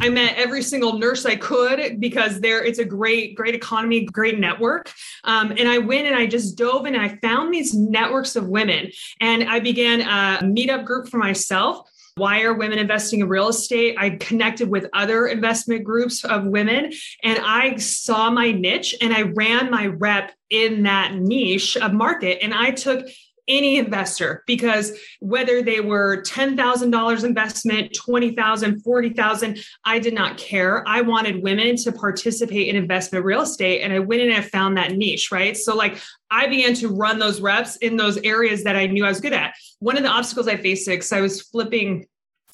I 0.00 0.08
met 0.08 0.36
every 0.36 0.62
single 0.62 0.98
nurse 0.98 1.24
I 1.24 1.36
could 1.36 2.00
because 2.00 2.40
there 2.40 2.64
it's 2.64 2.78
a 2.78 2.84
great, 2.84 3.34
great 3.36 3.54
economy, 3.54 4.04
great 4.04 4.38
network. 4.38 4.92
Um, 5.24 5.52
and 5.52 5.68
I 5.68 5.78
went 5.78 6.06
and 6.06 6.16
I 6.16 6.26
just 6.26 6.56
dove 6.56 6.86
in 6.86 6.94
and 6.94 7.02
I 7.02 7.16
found 7.16 7.52
these 7.52 7.74
networks 7.74 8.36
of 8.36 8.48
women. 8.48 8.90
And 9.20 9.44
I 9.44 9.60
began 9.60 10.00
a 10.00 10.44
meetup 10.44 10.84
group 10.84 11.08
for 11.08 11.18
myself 11.18 11.90
why 12.16 12.42
are 12.42 12.54
women 12.54 12.78
investing 12.78 13.20
in 13.20 13.28
real 13.28 13.48
estate? 13.48 13.96
I 13.98 14.10
connected 14.10 14.68
with 14.68 14.86
other 14.92 15.26
investment 15.26 15.82
groups 15.82 16.24
of 16.24 16.46
women 16.46 16.92
and 17.24 17.38
I 17.42 17.76
saw 17.76 18.30
my 18.30 18.52
niche 18.52 18.94
and 19.00 19.12
I 19.12 19.22
ran 19.22 19.70
my 19.70 19.86
rep 19.86 20.32
in 20.48 20.84
that 20.84 21.14
niche 21.14 21.76
of 21.76 21.92
market. 21.92 22.38
And 22.42 22.54
I 22.54 22.70
took 22.70 23.04
any 23.48 23.76
investor 23.76 24.42
because 24.46 24.98
whether 25.20 25.62
they 25.62 25.80
were 25.80 26.22
$10,000 26.22 27.24
investment, 27.24 27.94
20,000, 27.94 28.80
40,000, 28.80 29.58
I 29.84 29.98
did 29.98 30.14
not 30.14 30.38
care. 30.38 30.82
I 30.86 31.02
wanted 31.02 31.42
women 31.42 31.76
to 31.76 31.92
participate 31.92 32.68
in 32.68 32.76
investment 32.76 33.24
real 33.24 33.42
estate 33.42 33.82
and 33.82 33.92
I 33.92 33.98
went 33.98 34.22
in 34.22 34.30
and 34.30 34.38
I 34.38 34.42
found 34.42 34.76
that 34.76 34.92
niche, 34.92 35.30
right? 35.30 35.56
So 35.56 35.76
like 35.76 35.98
I 36.30 36.46
began 36.46 36.74
to 36.74 36.88
run 36.88 37.18
those 37.18 37.40
reps 37.40 37.76
in 37.76 37.96
those 37.96 38.16
areas 38.18 38.64
that 38.64 38.76
I 38.76 38.86
knew 38.86 39.04
I 39.04 39.08
was 39.08 39.20
good 39.20 39.32
at. 39.32 39.54
One 39.78 39.96
of 39.96 40.02
the 40.02 40.08
obstacles 40.08 40.48
I 40.48 40.56
faced 40.56 40.88
because 40.88 41.12
I 41.12 41.20
was 41.20 41.42
flipping 41.42 42.06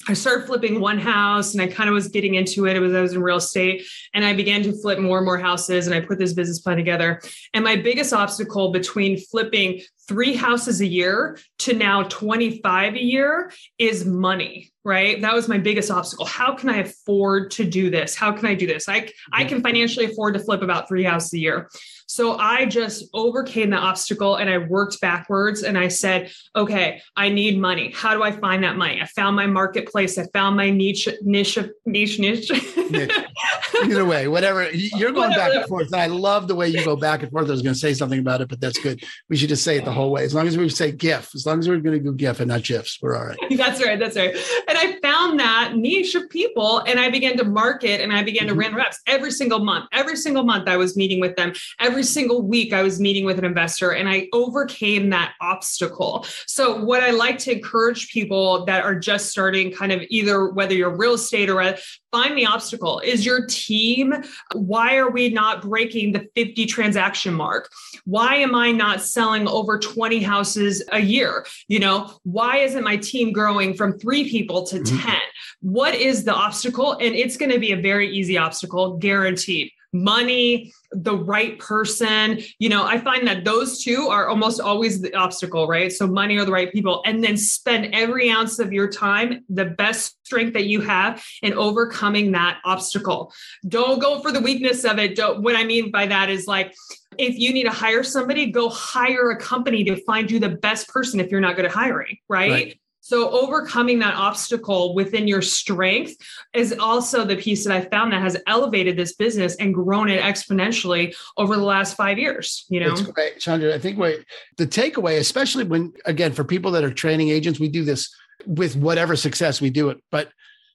I 0.07 0.13
started 0.13 0.47
flipping 0.47 0.79
one 0.79 0.97
house 0.97 1.53
and 1.53 1.61
I 1.61 1.67
kind 1.67 1.87
of 1.87 1.93
was 1.93 2.07
getting 2.07 2.35
into 2.35 2.65
it. 2.65 2.75
It 2.75 2.79
was 2.79 2.93
I 2.93 3.01
was 3.01 3.13
in 3.13 3.21
real 3.21 3.37
estate 3.37 3.85
and 4.13 4.25
I 4.25 4.33
began 4.33 4.63
to 4.63 4.73
flip 4.73 4.99
more 4.99 5.17
and 5.17 5.25
more 5.25 5.37
houses 5.37 5.85
and 5.85 5.95
I 5.95 5.99
put 5.99 6.17
this 6.17 6.33
business 6.33 6.59
plan 6.59 6.77
together. 6.77 7.21
And 7.53 7.63
my 7.63 7.75
biggest 7.75 8.11
obstacle 8.11 8.71
between 8.71 9.19
flipping 9.19 9.81
three 10.07 10.33
houses 10.33 10.81
a 10.81 10.87
year 10.87 11.37
to 11.59 11.73
now 11.73 12.03
25 12.03 12.95
a 12.95 13.01
year 13.01 13.51
is 13.77 14.05
money, 14.05 14.71
right? 14.83 15.21
That 15.21 15.33
was 15.35 15.47
my 15.47 15.57
biggest 15.57 15.91
obstacle. 15.91 16.25
How 16.25 16.55
can 16.55 16.69
I 16.69 16.77
afford 16.77 17.51
to 17.51 17.63
do 17.63 17.89
this? 17.89 18.15
How 18.15 18.31
can 18.31 18.47
I 18.47 18.55
do 18.55 18.65
this? 18.65 18.89
I, 18.89 19.09
I 19.31 19.45
can 19.45 19.61
financially 19.61 20.07
afford 20.07 20.33
to 20.33 20.39
flip 20.39 20.63
about 20.63 20.87
three 20.87 21.03
houses 21.03 21.33
a 21.33 21.39
year. 21.39 21.69
So 22.11 22.37
I 22.37 22.65
just 22.65 23.05
overcame 23.13 23.69
the 23.69 23.77
obstacle 23.77 24.35
and 24.35 24.49
I 24.49 24.57
worked 24.57 24.99
backwards 24.99 25.63
and 25.63 25.77
I 25.77 25.87
said, 25.87 26.31
okay, 26.55 27.01
I 27.15 27.29
need 27.29 27.57
money. 27.57 27.93
How 27.95 28.13
do 28.13 28.21
I 28.21 28.31
find 28.31 28.63
that 28.65 28.75
money? 28.75 29.01
I 29.01 29.05
found 29.05 29.37
my 29.37 29.47
marketplace. 29.47 30.17
I 30.17 30.25
found 30.33 30.57
my 30.57 30.69
niche, 30.69 31.07
niche, 31.21 31.57
niche, 31.85 32.19
niche. 32.19 32.51
niche. 32.91 33.11
Either 33.83 34.03
way, 34.03 34.27
whatever. 34.27 34.69
You're 34.71 35.11
going 35.11 35.29
whatever. 35.29 35.51
back 35.51 35.55
and 35.61 35.65
forth. 35.67 35.87
And 35.93 36.01
I 36.01 36.07
love 36.07 36.49
the 36.49 36.55
way 36.55 36.67
you 36.67 36.83
go 36.83 36.97
back 36.97 37.23
and 37.23 37.31
forth. 37.31 37.47
I 37.47 37.51
was 37.51 37.61
going 37.61 37.75
to 37.75 37.79
say 37.79 37.93
something 37.93 38.19
about 38.19 38.41
it, 38.41 38.49
but 38.49 38.59
that's 38.59 38.77
good. 38.77 39.01
We 39.29 39.37
should 39.37 39.49
just 39.49 39.63
say 39.63 39.77
it 39.77 39.85
the 39.85 39.91
whole 39.91 40.01
whole 40.01 40.11
way. 40.11 40.23
As 40.23 40.33
long 40.33 40.47
as 40.47 40.57
we 40.57 40.67
say 40.69 40.91
GIF, 40.91 41.33
as 41.35 41.45
long 41.45 41.59
as 41.59 41.69
we're 41.69 41.77
going 41.77 41.97
to 41.97 42.03
do 42.03 42.13
GIF 42.13 42.39
and 42.39 42.49
not 42.49 42.63
GIFs, 42.63 42.99
we're 43.01 43.15
all 43.15 43.25
right. 43.25 43.37
that's 43.57 43.83
right. 43.83 43.99
That's 43.99 44.17
right. 44.17 44.35
And 44.67 44.77
I 44.77 44.99
found 45.01 45.39
that 45.39 45.75
niche 45.75 46.15
of 46.15 46.29
people 46.29 46.79
and 46.79 46.99
I 46.99 47.09
began 47.09 47.37
to 47.37 47.43
market 47.43 48.01
and 48.01 48.11
I 48.11 48.23
began 48.23 48.47
to 48.47 48.53
mm-hmm. 48.53 48.73
run 48.73 48.75
reps 48.75 48.99
every 49.07 49.31
single 49.31 49.59
month. 49.59 49.85
Every 49.93 50.15
single 50.15 50.43
month 50.43 50.67
I 50.67 50.77
was 50.77 50.97
meeting 50.97 51.19
with 51.19 51.35
them. 51.35 51.53
Every 51.79 52.00
single 52.03 52.41
week 52.41 52.73
I 52.73 52.83
was 52.83 52.99
meeting 52.99 53.25
with 53.25 53.37
an 53.37 53.45
investor 53.45 53.91
and 53.91 54.09
I 54.09 54.27
overcame 54.33 55.09
that 55.09 55.33
obstacle. 55.41 56.25
So 56.47 56.83
what 56.83 57.03
I 57.03 57.11
like 57.11 57.37
to 57.39 57.51
encourage 57.51 58.09
people 58.11 58.65
that 58.65 58.83
are 58.83 58.95
just 58.95 59.29
starting 59.29 59.71
kind 59.71 59.91
of 59.91 60.01
either 60.09 60.49
whether 60.49 60.73
you're 60.73 60.95
real 60.95 61.13
estate 61.13 61.49
or 61.49 61.61
a, 61.61 61.77
find 62.11 62.37
the 62.37 62.45
obstacle. 62.45 62.99
Is 62.99 63.25
your 63.25 63.45
team, 63.47 64.13
why 64.53 64.97
are 64.97 65.09
we 65.09 65.29
not 65.29 65.61
breaking 65.61 66.11
the 66.11 66.27
50 66.35 66.65
transaction 66.65 67.33
mark? 67.33 67.69
Why 68.05 68.35
am 68.35 68.53
I 68.53 68.71
not 68.71 69.01
selling 69.01 69.47
over 69.47 69.79
20 69.79 70.19
houses 70.19 70.83
a 70.91 70.99
year? 70.99 71.45
You 71.67 71.79
know, 71.79 72.11
why 72.23 72.57
isn't 72.57 72.83
my 72.83 72.97
team 72.97 73.31
growing 73.31 73.73
from 73.73 73.97
three 73.97 74.29
people 74.29 74.65
to 74.67 74.79
mm-hmm. 74.79 75.07
10? 75.07 75.17
What 75.61 75.95
is 75.95 76.23
the 76.23 76.33
obstacle? 76.33 76.93
And 76.93 77.15
it's 77.15 77.37
going 77.37 77.51
to 77.51 77.59
be 77.59 77.71
a 77.71 77.81
very 77.81 78.09
easy 78.09 78.37
obstacle, 78.37 78.97
guaranteed 78.97 79.71
money, 79.93 80.73
the 80.91 81.15
right 81.15 81.57
person. 81.59 82.39
You 82.59 82.69
know, 82.69 82.85
I 82.85 82.97
find 82.97 83.27
that 83.27 83.45
those 83.45 83.83
two 83.83 84.07
are 84.09 84.27
almost 84.27 84.59
always 84.59 85.01
the 85.01 85.13
obstacle, 85.15 85.67
right? 85.67 85.91
So, 85.91 86.07
money 86.07 86.37
or 86.37 86.45
the 86.45 86.51
right 86.51 86.71
people, 86.71 87.01
and 87.05 87.23
then 87.23 87.37
spend 87.37 87.93
every 87.93 88.29
ounce 88.29 88.59
of 88.59 88.73
your 88.73 88.89
time, 88.89 89.43
the 89.49 89.65
best 89.65 90.17
strength 90.25 90.53
that 90.53 90.65
you 90.65 90.81
have 90.81 91.23
in 91.41 91.53
overcoming 91.53 92.31
that 92.31 92.59
obstacle. 92.65 93.33
Don't 93.67 93.99
go 93.99 94.21
for 94.21 94.31
the 94.31 94.39
weakness 94.39 94.85
of 94.85 94.99
it. 94.99 95.15
Don't, 95.15 95.41
what 95.41 95.55
I 95.55 95.63
mean 95.63 95.91
by 95.91 96.07
that 96.07 96.29
is 96.29 96.47
like, 96.47 96.73
if 97.17 97.37
you 97.37 97.53
need 97.53 97.63
to 97.63 97.71
hire 97.71 98.03
somebody, 98.03 98.51
go 98.51 98.69
hire 98.69 99.31
a 99.31 99.37
company 99.37 99.83
to 99.83 99.97
find 100.03 100.31
you 100.31 100.39
the 100.39 100.49
best 100.49 100.87
person 100.87 101.19
if 101.19 101.29
you're 101.29 101.41
not 101.41 101.55
good 101.55 101.65
at 101.65 101.71
hiring, 101.71 102.17
right? 102.29 102.51
right. 102.51 102.80
So, 103.03 103.31
overcoming 103.31 103.99
that 103.99 104.13
obstacle 104.15 104.93
within 104.93 105.27
your 105.27 105.41
strength 105.41 106.15
is 106.53 106.71
also 106.79 107.25
the 107.25 107.35
piece 107.35 107.65
that 107.65 107.75
I 107.75 107.81
found 107.81 108.13
that 108.13 108.21
has 108.21 108.37
elevated 108.45 108.95
this 108.95 109.15
business 109.15 109.55
and 109.55 109.73
grown 109.73 110.07
it 110.07 110.21
exponentially 110.21 111.15
over 111.35 111.55
the 111.55 111.63
last 111.63 111.97
five 111.97 112.19
years. 112.19 112.65
You 112.69 112.81
know, 112.81 112.95
great, 112.95 113.39
Chandra. 113.39 113.73
I 113.73 113.79
think 113.79 113.97
what 113.97 114.19
the 114.57 114.67
takeaway, 114.67 115.17
especially 115.17 115.63
when, 115.63 115.93
again, 116.05 116.31
for 116.31 116.43
people 116.43 116.71
that 116.71 116.83
are 116.83 116.93
training 116.93 117.29
agents, 117.29 117.59
we 117.59 117.69
do 117.69 117.83
this 117.83 118.13
with 118.45 118.75
whatever 118.75 119.15
success 119.15 119.59
we 119.59 119.71
do 119.71 119.89
it, 119.89 119.97
but 120.11 120.29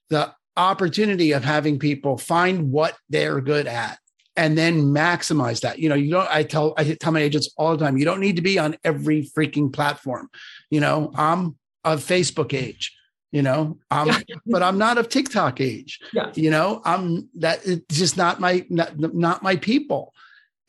the 0.09 0.33
opportunity 0.57 1.31
of 1.31 1.43
having 1.43 1.79
people 1.79 2.17
find 2.17 2.71
what 2.71 2.97
they're 3.09 3.39
good 3.39 3.67
at 3.67 3.99
and 4.35 4.57
then 4.57 4.83
maximize 4.83 5.61
that. 5.61 5.79
You 5.79 5.89
know, 5.89 5.95
you 5.95 6.11
don't, 6.11 6.29
I 6.29 6.43
tell, 6.43 6.73
I 6.77 6.95
tell 6.99 7.11
my 7.11 7.21
agents 7.21 7.49
all 7.57 7.75
the 7.75 7.83
time, 7.83 7.97
you 7.97 8.05
don't 8.05 8.19
need 8.19 8.35
to 8.35 8.41
be 8.41 8.59
on 8.59 8.75
every 8.83 9.23
freaking 9.23 9.71
platform. 9.71 10.29
You 10.69 10.79
know, 10.79 11.11
I'm 11.15 11.57
of 11.93 12.03
Facebook 12.03 12.53
age, 12.53 12.95
you 13.31 13.41
know, 13.41 13.77
I'm, 13.91 14.07
yeah. 14.07 14.35
but 14.45 14.63
I'm 14.63 14.77
not 14.77 14.97
of 14.97 15.09
TikTok 15.09 15.61
age, 15.61 15.99
yeah. 16.13 16.31
you 16.35 16.49
know, 16.49 16.81
I'm 16.85 17.29
that 17.35 17.65
it's 17.65 17.97
just 17.97 18.17
not 18.17 18.39
my, 18.39 18.65
not, 18.69 18.97
not 18.97 19.43
my 19.43 19.55
people. 19.55 20.13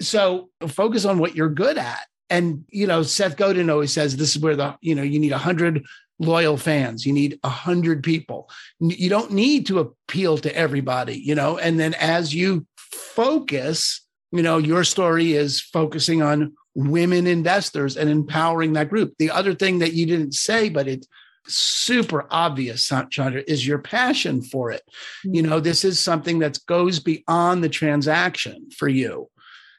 So 0.01 0.51
focus 0.69 1.05
on 1.05 1.19
what 1.19 1.35
you're 1.35 1.49
good 1.49 1.79
at. 1.79 2.07
And, 2.31 2.65
you 2.69 2.87
know, 2.87 3.03
Seth 3.03 3.37
Godin 3.37 3.71
always 3.71 3.93
says 3.93 4.17
this 4.17 4.37
is 4.37 4.43
where 4.43 4.57
the, 4.57 4.77
you 4.81 4.95
know, 4.95 5.03
you 5.03 5.19
need 5.19 5.33
a 5.33 5.39
hundred 5.39 5.85
loyal 6.19 6.57
fans. 6.57 7.07
You 7.07 7.13
need 7.13 7.39
a 7.43 7.49
hundred 7.49 8.03
people. 8.03 8.51
You 8.81 9.09
don't 9.09 9.33
need 9.33 9.67
to 9.67 9.79
appeal 9.79 10.39
to 10.39 10.55
everybody, 10.55 11.15
you 11.15 11.35
know, 11.35 11.59
and 11.59 11.79
then 11.79 11.95
as 11.95 12.35
you 12.35 12.67
focus, 12.91 14.05
you 14.33 14.43
know, 14.43 14.59
your 14.59 14.85
story 14.85 15.33
is 15.33 15.61
focusing 15.61 16.23
on 16.23 16.55
women 16.79 17.27
investors 17.27 17.97
and 17.97 18.09
empowering 18.09 18.75
that 18.75 18.89
group. 18.89 19.13
The 19.19 19.33
other 19.33 19.53
thing 19.53 19.81
that 19.81 19.95
you 19.95 20.07
didn't 20.07 20.33
say, 20.33 20.69
but 20.69 20.87
it's 20.87 21.09
super 21.49 22.27
obvious, 22.31 22.89
Chandra, 23.11 23.43
is 23.49 23.67
your 23.67 23.79
passion 23.79 24.43
for 24.43 24.71
it. 24.71 24.83
Mm-hmm. 25.27 25.35
You 25.35 25.43
know, 25.43 25.59
this 25.59 25.85
is 25.85 25.99
something 25.99 26.39
that 26.39 26.59
goes 26.67 27.01
beyond 27.01 27.65
the 27.65 27.69
transaction 27.69 28.71
for 28.71 28.87
you. 28.89 29.29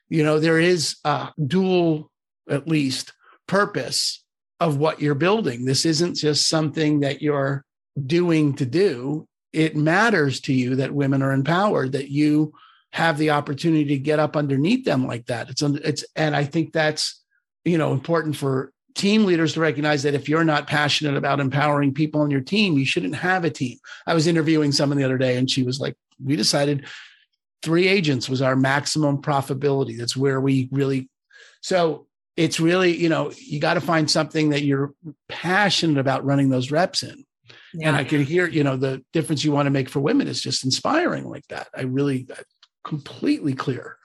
You 0.10 0.23
know, 0.23 0.39
there 0.39 0.60
is 0.60 0.97
a 1.06 1.30
dual, 1.47 2.12
at 2.50 2.67
least, 2.67 3.13
purpose 3.47 4.21
of 4.60 4.76
what 4.76 5.02
you're 5.02 5.15
building. 5.15 5.63
This 5.63 5.86
isn't 5.86 6.15
just 6.15 6.50
something 6.50 7.00
that 7.00 7.21
you're 7.21 7.63
doing 8.06 8.56
to 8.56 8.65
do. 8.65 9.26
It 9.54 9.78
matters 9.78 10.41
to 10.41 10.54
you 10.54 10.76
that 10.76 10.93
women 10.93 11.21
are 11.21 11.32
empowered, 11.32 11.93
that 11.93 12.10
you 12.10 12.52
have 12.91 13.17
the 13.17 13.32
opportunity 13.32 13.86
to 13.86 13.97
get 13.97 14.19
up 14.19 14.36
underneath 14.36 14.86
them 14.86 15.06
like 15.06 15.28
that. 15.28 15.49
It's 15.49 15.62
it's 15.62 16.04
and 16.15 16.36
I 16.36 16.43
think 16.43 16.73
that's 16.73 17.21
you 17.65 17.78
know 17.78 17.93
important 17.93 18.36
for 18.36 18.71
team 18.95 19.25
leaders 19.25 19.54
to 19.54 19.62
recognize 19.62 20.04
that 20.04 20.15
if 20.15 20.28
you're 20.28 20.43
not 20.43 20.67
passionate 20.67 21.15
about 21.15 21.39
empowering 21.39 21.93
people 21.93 22.21
on 22.21 22.32
your 22.32 22.41
team, 22.41 22.78
you 22.78 22.86
shouldn't 22.86 23.15
have 23.15 23.45
a 23.45 23.49
team. 23.49 23.78
I 24.06 24.13
was 24.13 24.28
interviewing 24.28 24.71
someone 24.71 24.97
the 24.97 25.04
other 25.04 25.17
day 25.17 25.38
and 25.38 25.49
she 25.49 25.63
was 25.63 25.80
like, 25.80 25.95
we 26.23 26.36
decided 26.36 26.86
three 27.62 27.88
agents 27.88 28.28
was 28.28 28.41
our 28.41 28.56
maximum 28.56 29.21
profitability. 29.21 29.97
That's 29.97 30.17
where 30.17 30.41
we 30.41 30.67
really 30.71 31.10
so 31.62 32.08
it's 32.38 32.60
really, 32.60 32.95
you 32.95 33.10
know, 33.10 33.32
you 33.38 33.60
got 33.60 33.73
to 33.73 33.82
find 33.82 34.10
something 34.10 34.49
that 34.49 34.63
you're 34.63 34.93
passionate 35.28 35.97
about 35.99 36.23
running 36.23 36.49
those 36.49 36.71
reps 36.71 37.04
in. 37.04 37.25
Yeah. 37.73 37.89
And 37.89 37.97
I 37.97 38.06
can 38.06 38.23
hear, 38.23 38.47
you 38.47 38.63
know, 38.63 38.78
the 38.78 39.04
difference 39.12 39.43
you 39.43 39.52
want 39.52 39.65
to 39.65 39.71
make 39.71 39.89
for 39.89 39.99
women 39.99 40.28
is 40.28 40.41
just 40.41 40.63
inspiring 40.63 41.25
like 41.25 41.45
that. 41.49 41.67
I 41.75 41.82
really, 41.82 42.28
completely 42.84 43.54
clear. 43.54 43.98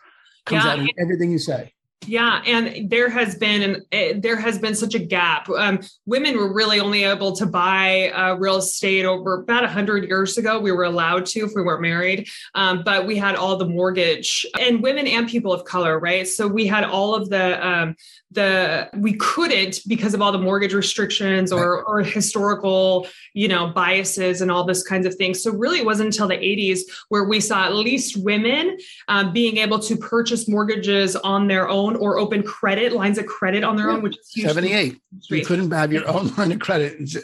Comes 0.47 0.65
yeah. 0.65 0.73
out 0.73 0.79
in 0.79 0.91
everything 0.99 1.31
you 1.31 1.39
say. 1.39 1.74
Yeah, 2.07 2.43
and 2.47 2.91
there 2.91 3.09
has 3.09 3.37
been 3.37 3.63
an, 3.63 3.83
eh, 3.93 4.15
there 4.17 4.37
has 4.37 4.59
been 4.59 4.75
such 4.75 4.95
a 4.95 4.99
gap. 4.99 5.49
Um, 5.49 5.81
women 6.07 6.37
were 6.37 6.53
really 6.53 6.81
only 6.81 7.05
able 7.05 7.35
to 7.37 7.47
buy 7.47 8.11
uh, 8.11 8.35
real 8.35 8.57
estate 8.57 9.05
over 9.05 9.43
about 9.43 9.69
hundred 9.69 10.05
years 10.05 10.37
ago. 10.39 10.59
We 10.59 10.73
were 10.73 10.85
allowed 10.85 11.27
to 11.27 11.41
if 11.41 11.53
we 11.55 11.63
weren't 11.63 11.83
married, 11.83 12.29
um, 12.55 12.83
but 12.85 13.07
we 13.07 13.17
had 13.17 13.37
all 13.37 13.57
the 13.57 13.67
mortgage 13.67 14.47
and 14.61 14.83
women 14.83 15.07
and 15.07 15.29
people 15.29 15.53
of 15.53 15.65
color, 15.65 15.99
right? 15.99 16.27
So 16.27 16.47
we 16.47 16.67
had 16.67 16.85
all 16.85 17.15
of 17.15 17.31
the 17.31 17.67
um, 17.67 17.97
the 18.35 18.91
we 18.95 19.15
couldn't 19.15 19.81
because 19.87 20.13
of 20.13 20.21
all 20.21 20.33
the 20.33 20.39
mortgage 20.39 20.75
restrictions 20.75 21.53
or 21.53 21.85
or 21.85 22.03
historical 22.03 23.07
you 23.33 23.49
know 23.49 23.69
biases 23.69 24.41
and 24.41 24.51
all 24.51 24.65
this 24.65 24.83
kinds 24.83 25.07
of 25.07 25.15
things 25.15 25.43
so 25.43 25.53
really 25.53 25.79
it 25.79 25.87
wasn't 25.87 26.07
until 26.07 26.29
the 26.29 26.35
80s 26.35 26.81
where 27.09 27.25
we 27.25 27.41
saw 27.41 27.65
at 27.65 27.75
least 27.75 28.17
women 28.17 28.77
um, 29.09 29.33
being 29.33 29.59
able 29.59 29.79
to 29.79 29.97
purchase 29.97 30.49
mortgages 30.49 31.17
on 31.17 31.47
their 31.47 31.69
own 31.69 31.94
or 31.97 32.19
open 32.19 32.43
credit 32.43 32.93
lines 32.93 33.19
of 33.19 33.27
credit 33.27 33.65
on 33.65 33.77
their 33.77 33.91
own 33.91 34.03
which 34.03 34.17
is 34.19 34.31
huge 34.33 34.47
78 34.47 35.01
you 35.31 35.45
couldn't 35.45 35.71
have 35.71 35.93
your 35.93 36.07
own 36.09 36.29
line 36.37 36.53
of 36.53 36.61
credit 36.61 36.99
you 37.01 37.21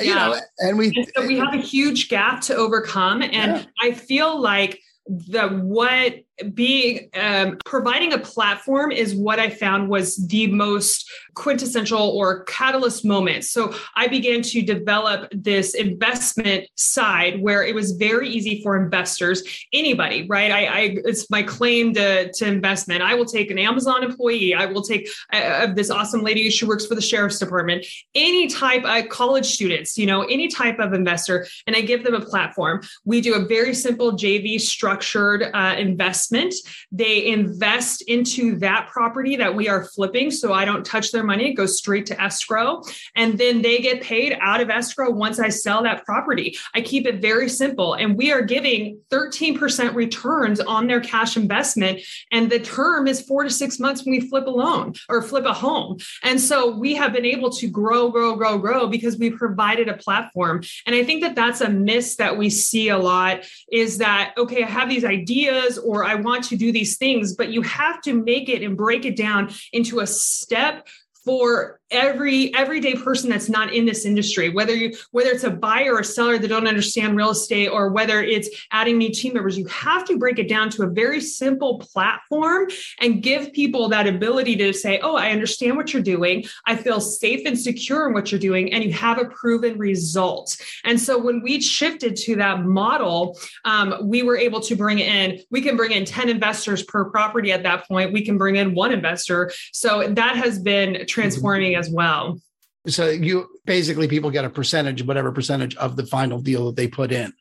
yeah. 0.00 0.14
know 0.14 0.40
and 0.58 0.78
we 0.78 0.88
and 0.96 1.10
so 1.14 1.26
we 1.26 1.38
have 1.38 1.54
a 1.54 1.58
huge 1.58 2.08
gap 2.08 2.40
to 2.40 2.54
overcome 2.54 3.22
and 3.22 3.32
yeah. 3.32 3.64
i 3.80 3.92
feel 3.92 4.40
like 4.40 4.80
the 5.06 5.48
what 5.48 6.14
being 6.54 7.08
um, 7.14 7.58
providing 7.64 8.12
a 8.12 8.18
platform 8.18 8.92
is 8.92 9.14
what 9.14 9.38
I 9.38 9.50
found 9.50 9.88
was 9.88 10.16
the 10.28 10.46
most 10.48 11.10
quintessential 11.34 12.00
or 12.00 12.44
catalyst 12.44 13.04
moment. 13.04 13.44
So 13.44 13.74
I 13.96 14.08
began 14.08 14.42
to 14.42 14.62
develop 14.62 15.30
this 15.32 15.74
investment 15.74 16.66
side 16.76 17.40
where 17.40 17.64
it 17.64 17.74
was 17.74 17.92
very 17.92 18.28
easy 18.28 18.62
for 18.62 18.82
investors, 18.82 19.42
anybody, 19.72 20.26
right? 20.28 20.50
I, 20.50 20.64
I 20.66 20.96
it's 21.04 21.30
my 21.30 21.42
claim 21.42 21.94
to, 21.94 22.32
to 22.32 22.46
investment. 22.46 23.02
I 23.02 23.14
will 23.14 23.26
take 23.26 23.50
an 23.50 23.58
Amazon 23.58 24.02
employee. 24.02 24.54
I 24.54 24.66
will 24.66 24.82
take 24.82 25.08
uh, 25.32 25.68
this 25.74 25.90
awesome 25.90 26.22
lady. 26.22 26.48
She 26.50 26.64
works 26.64 26.86
for 26.86 26.94
the 26.94 27.00
sheriff's 27.00 27.38
department. 27.38 27.86
Any 28.14 28.48
type, 28.48 28.84
of 28.84 28.90
uh, 28.90 29.06
college 29.08 29.46
students, 29.46 29.98
you 29.98 30.06
know, 30.06 30.22
any 30.22 30.48
type 30.48 30.78
of 30.78 30.92
investor, 30.92 31.46
and 31.66 31.76
I 31.76 31.80
give 31.80 32.04
them 32.04 32.14
a 32.14 32.20
platform. 32.20 32.80
We 33.04 33.20
do 33.20 33.34
a 33.34 33.44
very 33.46 33.74
simple 33.74 34.12
JV 34.12 34.60
structured 34.60 35.50
uh, 35.52 35.74
investment 35.78 36.29
investment. 36.32 36.54
They 36.92 37.26
invest 37.26 38.02
into 38.02 38.58
that 38.58 38.88
property 38.88 39.36
that 39.36 39.54
we 39.54 39.68
are 39.68 39.84
flipping. 39.84 40.30
So 40.30 40.52
I 40.52 40.64
don't 40.64 40.84
touch 40.84 41.12
their 41.12 41.24
money, 41.24 41.50
it 41.50 41.54
goes 41.54 41.78
straight 41.78 42.06
to 42.06 42.20
escrow. 42.20 42.82
And 43.16 43.38
then 43.38 43.62
they 43.62 43.78
get 43.78 44.02
paid 44.02 44.36
out 44.40 44.60
of 44.60 44.70
escrow 44.70 45.10
once 45.10 45.38
I 45.38 45.48
sell 45.48 45.82
that 45.82 46.04
property. 46.04 46.56
I 46.74 46.80
keep 46.80 47.06
it 47.06 47.20
very 47.20 47.48
simple. 47.48 47.94
And 47.94 48.16
we 48.16 48.32
are 48.32 48.42
giving 48.42 49.00
13% 49.10 49.94
returns 49.94 50.60
on 50.60 50.86
their 50.86 51.00
cash 51.00 51.36
investment. 51.36 52.00
And 52.32 52.50
the 52.50 52.60
term 52.60 53.06
is 53.06 53.20
four 53.20 53.44
to 53.44 53.50
six 53.50 53.78
months 53.78 54.04
when 54.04 54.12
we 54.12 54.28
flip 54.28 54.46
a 54.46 54.50
loan 54.50 54.94
or 55.08 55.22
flip 55.22 55.44
a 55.44 55.52
home. 55.52 55.98
And 56.22 56.40
so 56.40 56.76
we 56.76 56.94
have 56.94 57.12
been 57.12 57.24
able 57.24 57.50
to 57.50 57.68
grow, 57.68 58.10
grow, 58.10 58.36
grow, 58.36 58.58
grow 58.58 58.86
because 58.86 59.18
we 59.18 59.30
provided 59.30 59.88
a 59.88 59.96
platform. 59.96 60.62
And 60.86 60.94
I 60.94 61.04
think 61.04 61.22
that 61.22 61.34
that's 61.34 61.60
a 61.60 61.68
miss 61.68 62.16
that 62.16 62.36
we 62.36 62.50
see 62.50 62.88
a 62.88 62.98
lot 62.98 63.44
is 63.70 63.98
that, 63.98 64.34
okay, 64.36 64.62
I 64.62 64.66
have 64.66 64.88
these 64.88 65.04
ideas 65.04 65.78
or 65.78 66.04
I 66.04 66.14
want 66.20 66.44
to 66.44 66.56
do 66.56 66.72
these 66.72 66.96
things, 66.96 67.34
but 67.34 67.50
you 67.50 67.62
have 67.62 68.00
to 68.02 68.14
make 68.14 68.48
it 68.48 68.62
and 68.62 68.76
break 68.76 69.04
it 69.04 69.16
down 69.16 69.52
into 69.72 70.00
a 70.00 70.06
step 70.06 70.86
for 71.24 71.79
every 71.90 72.54
everyday 72.54 72.94
person 72.94 73.30
that's 73.30 73.48
not 73.48 73.72
in 73.72 73.84
this 73.84 74.04
industry 74.04 74.48
whether 74.48 74.74
you 74.74 74.94
whether 75.10 75.30
it's 75.30 75.44
a 75.44 75.50
buyer 75.50 75.94
or 75.94 76.00
a 76.00 76.04
seller 76.04 76.38
that 76.38 76.48
don't 76.48 76.68
understand 76.68 77.16
real 77.16 77.30
estate 77.30 77.68
or 77.68 77.90
whether 77.90 78.22
it's 78.22 78.48
adding 78.70 78.98
new 78.98 79.10
team 79.10 79.34
members 79.34 79.58
you 79.58 79.66
have 79.66 80.04
to 80.04 80.16
break 80.18 80.38
it 80.38 80.48
down 80.48 80.70
to 80.70 80.82
a 80.82 80.86
very 80.86 81.20
simple 81.20 81.78
platform 81.78 82.68
and 83.00 83.22
give 83.22 83.52
people 83.52 83.88
that 83.88 84.06
ability 84.06 84.56
to 84.56 84.72
say 84.72 85.00
oh 85.00 85.16
i 85.16 85.30
understand 85.30 85.76
what 85.76 85.92
you're 85.92 86.02
doing. 86.02 86.44
I 86.66 86.76
feel 86.76 87.00
safe 87.00 87.46
and 87.46 87.58
secure 87.58 88.06
in 88.06 88.14
what 88.14 88.30
you're 88.30 88.40
doing 88.40 88.72
and 88.72 88.84
you 88.84 88.92
have 88.92 89.18
a 89.18 89.24
proven 89.26 89.78
result. 89.78 90.56
And 90.84 91.00
so 91.00 91.18
when 91.18 91.42
we 91.42 91.60
shifted 91.60 92.16
to 92.16 92.36
that 92.36 92.64
model 92.64 93.38
um, 93.64 93.94
we 94.02 94.22
were 94.22 94.36
able 94.36 94.60
to 94.60 94.76
bring 94.76 94.98
in 94.98 95.40
we 95.50 95.60
can 95.60 95.76
bring 95.76 95.92
in 95.92 96.04
10 96.04 96.28
investors 96.28 96.82
per 96.82 97.06
property 97.06 97.52
at 97.52 97.62
that 97.62 97.86
point. 97.88 98.12
We 98.12 98.24
can 98.24 98.38
bring 98.38 98.56
in 98.56 98.74
one 98.74 98.92
investor. 98.92 99.50
So 99.72 100.08
that 100.08 100.36
has 100.36 100.58
been 100.58 101.06
transforming 101.06 101.76
as 101.80 101.90
well. 101.90 102.40
So 102.86 103.08
you 103.08 103.48
basically 103.66 104.08
people 104.08 104.30
get 104.30 104.44
a 104.44 104.50
percentage, 104.50 105.02
whatever 105.02 105.32
percentage 105.32 105.76
of 105.76 105.96
the 105.96 106.06
final 106.06 106.40
deal 106.40 106.66
that 106.66 106.76
they 106.76 106.88
put 106.88 107.12
in. 107.12 107.32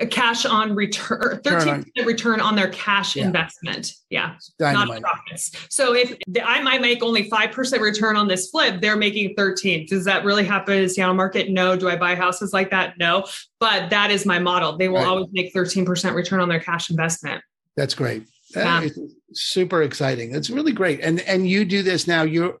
A 0.00 0.06
cash 0.06 0.44
on 0.44 0.74
return, 0.74 1.40
13% 1.44 2.04
return 2.04 2.40
on 2.40 2.56
their 2.56 2.70
cash 2.70 3.14
yeah. 3.14 3.26
investment. 3.26 3.92
Yeah. 4.10 4.34
Dynamite. 4.58 5.00
Not 5.00 5.12
profits. 5.12 5.52
So 5.68 5.94
if 5.94 6.16
I 6.42 6.60
might 6.60 6.80
make 6.80 7.04
only 7.04 7.30
5% 7.30 7.80
return 7.80 8.16
on 8.16 8.26
this 8.26 8.50
flip, 8.50 8.80
they're 8.80 8.96
making 8.96 9.34
13. 9.36 9.86
Does 9.86 10.04
that 10.04 10.24
really 10.24 10.44
happen 10.44 10.78
in 10.78 10.88
Seattle 10.88 11.14
market? 11.14 11.50
No. 11.50 11.76
Do 11.76 11.88
I 11.88 11.94
buy 11.94 12.16
houses 12.16 12.52
like 12.52 12.70
that? 12.72 12.98
No. 12.98 13.26
But 13.60 13.90
that 13.90 14.10
is 14.10 14.26
my 14.26 14.40
model. 14.40 14.76
They 14.76 14.88
will 14.88 14.96
right. 14.96 15.06
always 15.06 15.28
make 15.30 15.54
13% 15.54 16.14
return 16.14 16.40
on 16.40 16.48
their 16.48 16.60
cash 16.60 16.90
investment. 16.90 17.40
That's 17.76 17.94
great. 17.94 18.24
That 18.54 18.84
yeah. 18.84 19.04
super 19.34 19.82
exciting. 19.82 20.34
It's 20.34 20.50
really 20.50 20.72
great. 20.72 21.00
And 21.00 21.20
and 21.20 21.48
you 21.48 21.64
do 21.64 21.82
this 21.82 22.08
now. 22.08 22.22
You're 22.22 22.58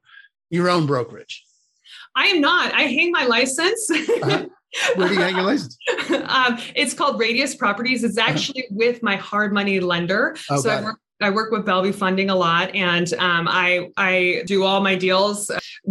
your 0.50 0.68
own 0.68 0.86
brokerage? 0.86 1.44
I 2.14 2.26
am 2.26 2.40
not. 2.40 2.72
I 2.74 2.82
hang 2.82 3.12
my 3.12 3.26
license. 3.26 3.90
uh-huh. 3.90 4.46
Where 4.96 5.08
do 5.08 5.14
you 5.14 5.20
hang 5.20 5.36
your 5.36 5.44
license? 5.44 5.78
um, 6.10 6.58
it's 6.74 6.94
called 6.94 7.20
Radius 7.20 7.54
Properties. 7.54 8.04
It's 8.04 8.18
uh-huh. 8.18 8.30
actually 8.30 8.62
uh-huh. 8.64 8.76
with 8.76 9.02
my 9.02 9.16
hard 9.16 9.52
money 9.52 9.80
lender. 9.80 10.36
Oh, 10.50 10.60
so 10.60 10.70
I 10.70 10.82
work, 10.82 10.98
I 11.20 11.30
work 11.30 11.50
with 11.50 11.64
Bellevue 11.64 11.92
Funding 11.92 12.30
a 12.30 12.34
lot, 12.34 12.74
and 12.74 13.12
um, 13.14 13.48
I 13.48 13.90
I 13.96 14.42
do 14.46 14.64
all 14.64 14.80
my 14.80 14.96
deals 14.96 15.50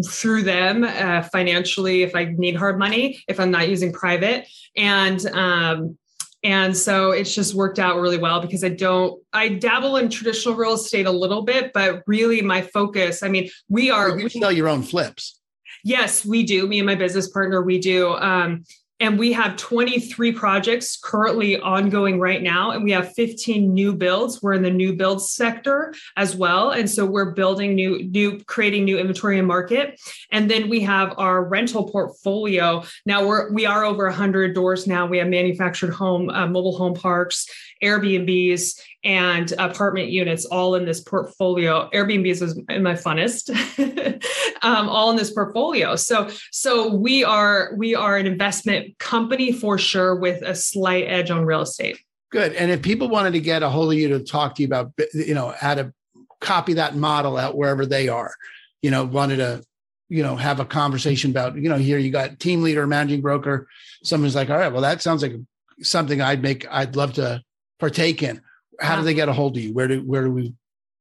through 0.09 0.43
them 0.43 0.83
uh, 0.83 1.23
financially 1.23 2.03
if 2.03 2.15
I 2.15 2.25
need 2.37 2.55
hard 2.55 2.77
money, 2.77 3.23
if 3.27 3.39
I'm 3.39 3.51
not 3.51 3.69
using 3.69 3.91
private, 3.91 4.47
and 4.75 5.25
um, 5.27 5.97
and 6.45 6.77
so 6.77 7.09
it's 7.09 7.33
just 7.33 7.55
worked 7.55 7.79
out 7.79 7.99
really 7.99 8.19
well 8.19 8.39
because 8.39 8.63
I 8.63 8.69
don't, 8.69 9.19
I 9.33 9.49
dabble 9.49 9.97
in 9.97 10.09
traditional 10.09 10.53
real 10.53 10.73
estate 10.73 11.07
a 11.07 11.11
little 11.11 11.41
bit, 11.41 11.73
but 11.73 12.03
really 12.05 12.39
my 12.43 12.61
focus, 12.61 13.23
I 13.23 13.29
mean, 13.29 13.49
we 13.67 13.89
are. 13.89 14.19
You 14.19 14.29
sell 14.29 14.51
your 14.51 14.69
own 14.69 14.83
flips. 14.83 15.39
Yes, 15.83 16.23
we 16.23 16.43
do. 16.43 16.67
Me 16.67 16.77
and 16.77 16.85
my 16.85 16.93
business 16.93 17.29
partner, 17.29 17.63
we 17.63 17.79
do. 17.79 18.13
Um, 18.13 18.63
and 18.99 19.19
we 19.19 19.33
have 19.33 19.57
23 19.57 20.31
projects 20.31 20.97
currently 20.97 21.59
ongoing 21.59 22.19
right 22.19 22.41
now 22.41 22.71
and 22.71 22.83
we 22.83 22.91
have 22.91 23.13
15 23.13 23.73
new 23.73 23.93
builds. 23.93 24.41
We're 24.41 24.53
in 24.53 24.63
the 24.63 24.71
new 24.71 24.93
build 24.93 25.21
sector 25.21 25.93
as 26.15 26.35
well 26.35 26.71
and 26.71 26.89
so 26.89 27.05
we're 27.05 27.31
building 27.31 27.75
new 27.75 28.03
new 28.03 28.39
creating 28.45 28.85
new 28.85 28.97
inventory 28.97 29.37
and 29.37 29.47
market. 29.47 29.99
And 30.31 30.49
then 30.49 30.69
we 30.69 30.79
have 30.81 31.13
our 31.17 31.43
rental 31.43 31.89
portfolio. 31.89 32.83
Now 33.05 33.27
we're 33.27 33.51
we 33.51 33.65
are 33.65 33.83
over 33.83 34.05
100 34.05 34.55
doors 34.55 34.87
now. 34.87 35.05
We 35.05 35.17
have 35.17 35.27
manufactured 35.27 35.91
home 35.91 36.29
uh, 36.29 36.47
mobile 36.47 36.77
home 36.77 36.93
parks 36.93 37.47
airbnbs 37.85 38.79
and 39.03 39.51
apartment 39.59 40.09
units 40.09 40.45
all 40.45 40.73
in 40.75 40.85
this 40.85 41.01
portfolio. 41.01 41.89
Airbnbs 41.91 42.41
was 42.41 42.57
my 42.67 42.93
funnest, 42.93 43.51
um, 44.63 44.89
all 44.89 45.11
in 45.11 45.15
this 45.15 45.31
portfolio. 45.31 45.95
So, 45.95 46.29
so 46.51 46.93
we 46.93 47.23
are 47.23 47.73
we 47.77 47.93
are 47.93 48.17
an 48.17 48.25
investment 48.25 48.97
company 48.97 49.51
for 49.51 49.77
sure 49.77 50.15
with 50.15 50.41
a 50.41 50.55
slight 50.55 51.05
edge 51.07 51.29
on 51.29 51.45
real 51.45 51.61
estate. 51.61 51.99
Good. 52.31 52.53
And 52.53 52.71
if 52.71 52.81
people 52.81 53.07
wanted 53.07 53.31
to 53.33 53.39
get 53.39 53.63
a 53.63 53.69
hold 53.69 53.93
of 53.93 53.99
you 53.99 54.09
to 54.09 54.19
talk 54.19 54.55
to 54.55 54.63
you 54.63 54.67
about, 54.67 54.91
you 55.13 55.35
know, 55.35 55.53
how 55.57 55.75
to 55.75 55.93
copy 56.41 56.73
that 56.73 56.95
model 56.95 57.37
out 57.37 57.55
wherever 57.55 57.85
they 57.85 58.09
are, 58.09 58.33
you 58.81 58.91
know, 58.91 59.05
wanted 59.05 59.37
to, 59.37 59.63
you 60.09 60.23
know, 60.23 60.35
have 60.35 60.59
a 60.59 60.65
conversation 60.65 61.31
about, 61.31 61.55
you 61.55 61.69
know, 61.69 61.77
here 61.77 61.97
you 61.97 62.11
got 62.11 62.39
team 62.39 62.61
leader, 62.61 62.85
managing 62.87 63.21
broker. 63.21 63.67
Someone's 64.03 64.35
like, 64.35 64.49
all 64.49 64.57
right, 64.57 64.71
well, 64.71 64.81
that 64.81 65.01
sounds 65.01 65.21
like 65.21 65.33
something 65.81 66.21
I'd 66.21 66.41
make, 66.41 66.65
I'd 66.69 66.95
love 66.95 67.13
to 67.13 67.41
partake 67.79 68.23
in 68.23 68.41
how 68.79 68.95
do 68.95 69.03
they 69.03 69.13
get 69.13 69.29
a 69.29 69.33
hold 69.33 69.57
of 69.57 69.63
you? 69.63 69.73
Where 69.73 69.87
do 69.87 70.01
where 70.01 70.23
do 70.23 70.31
we 70.31 70.53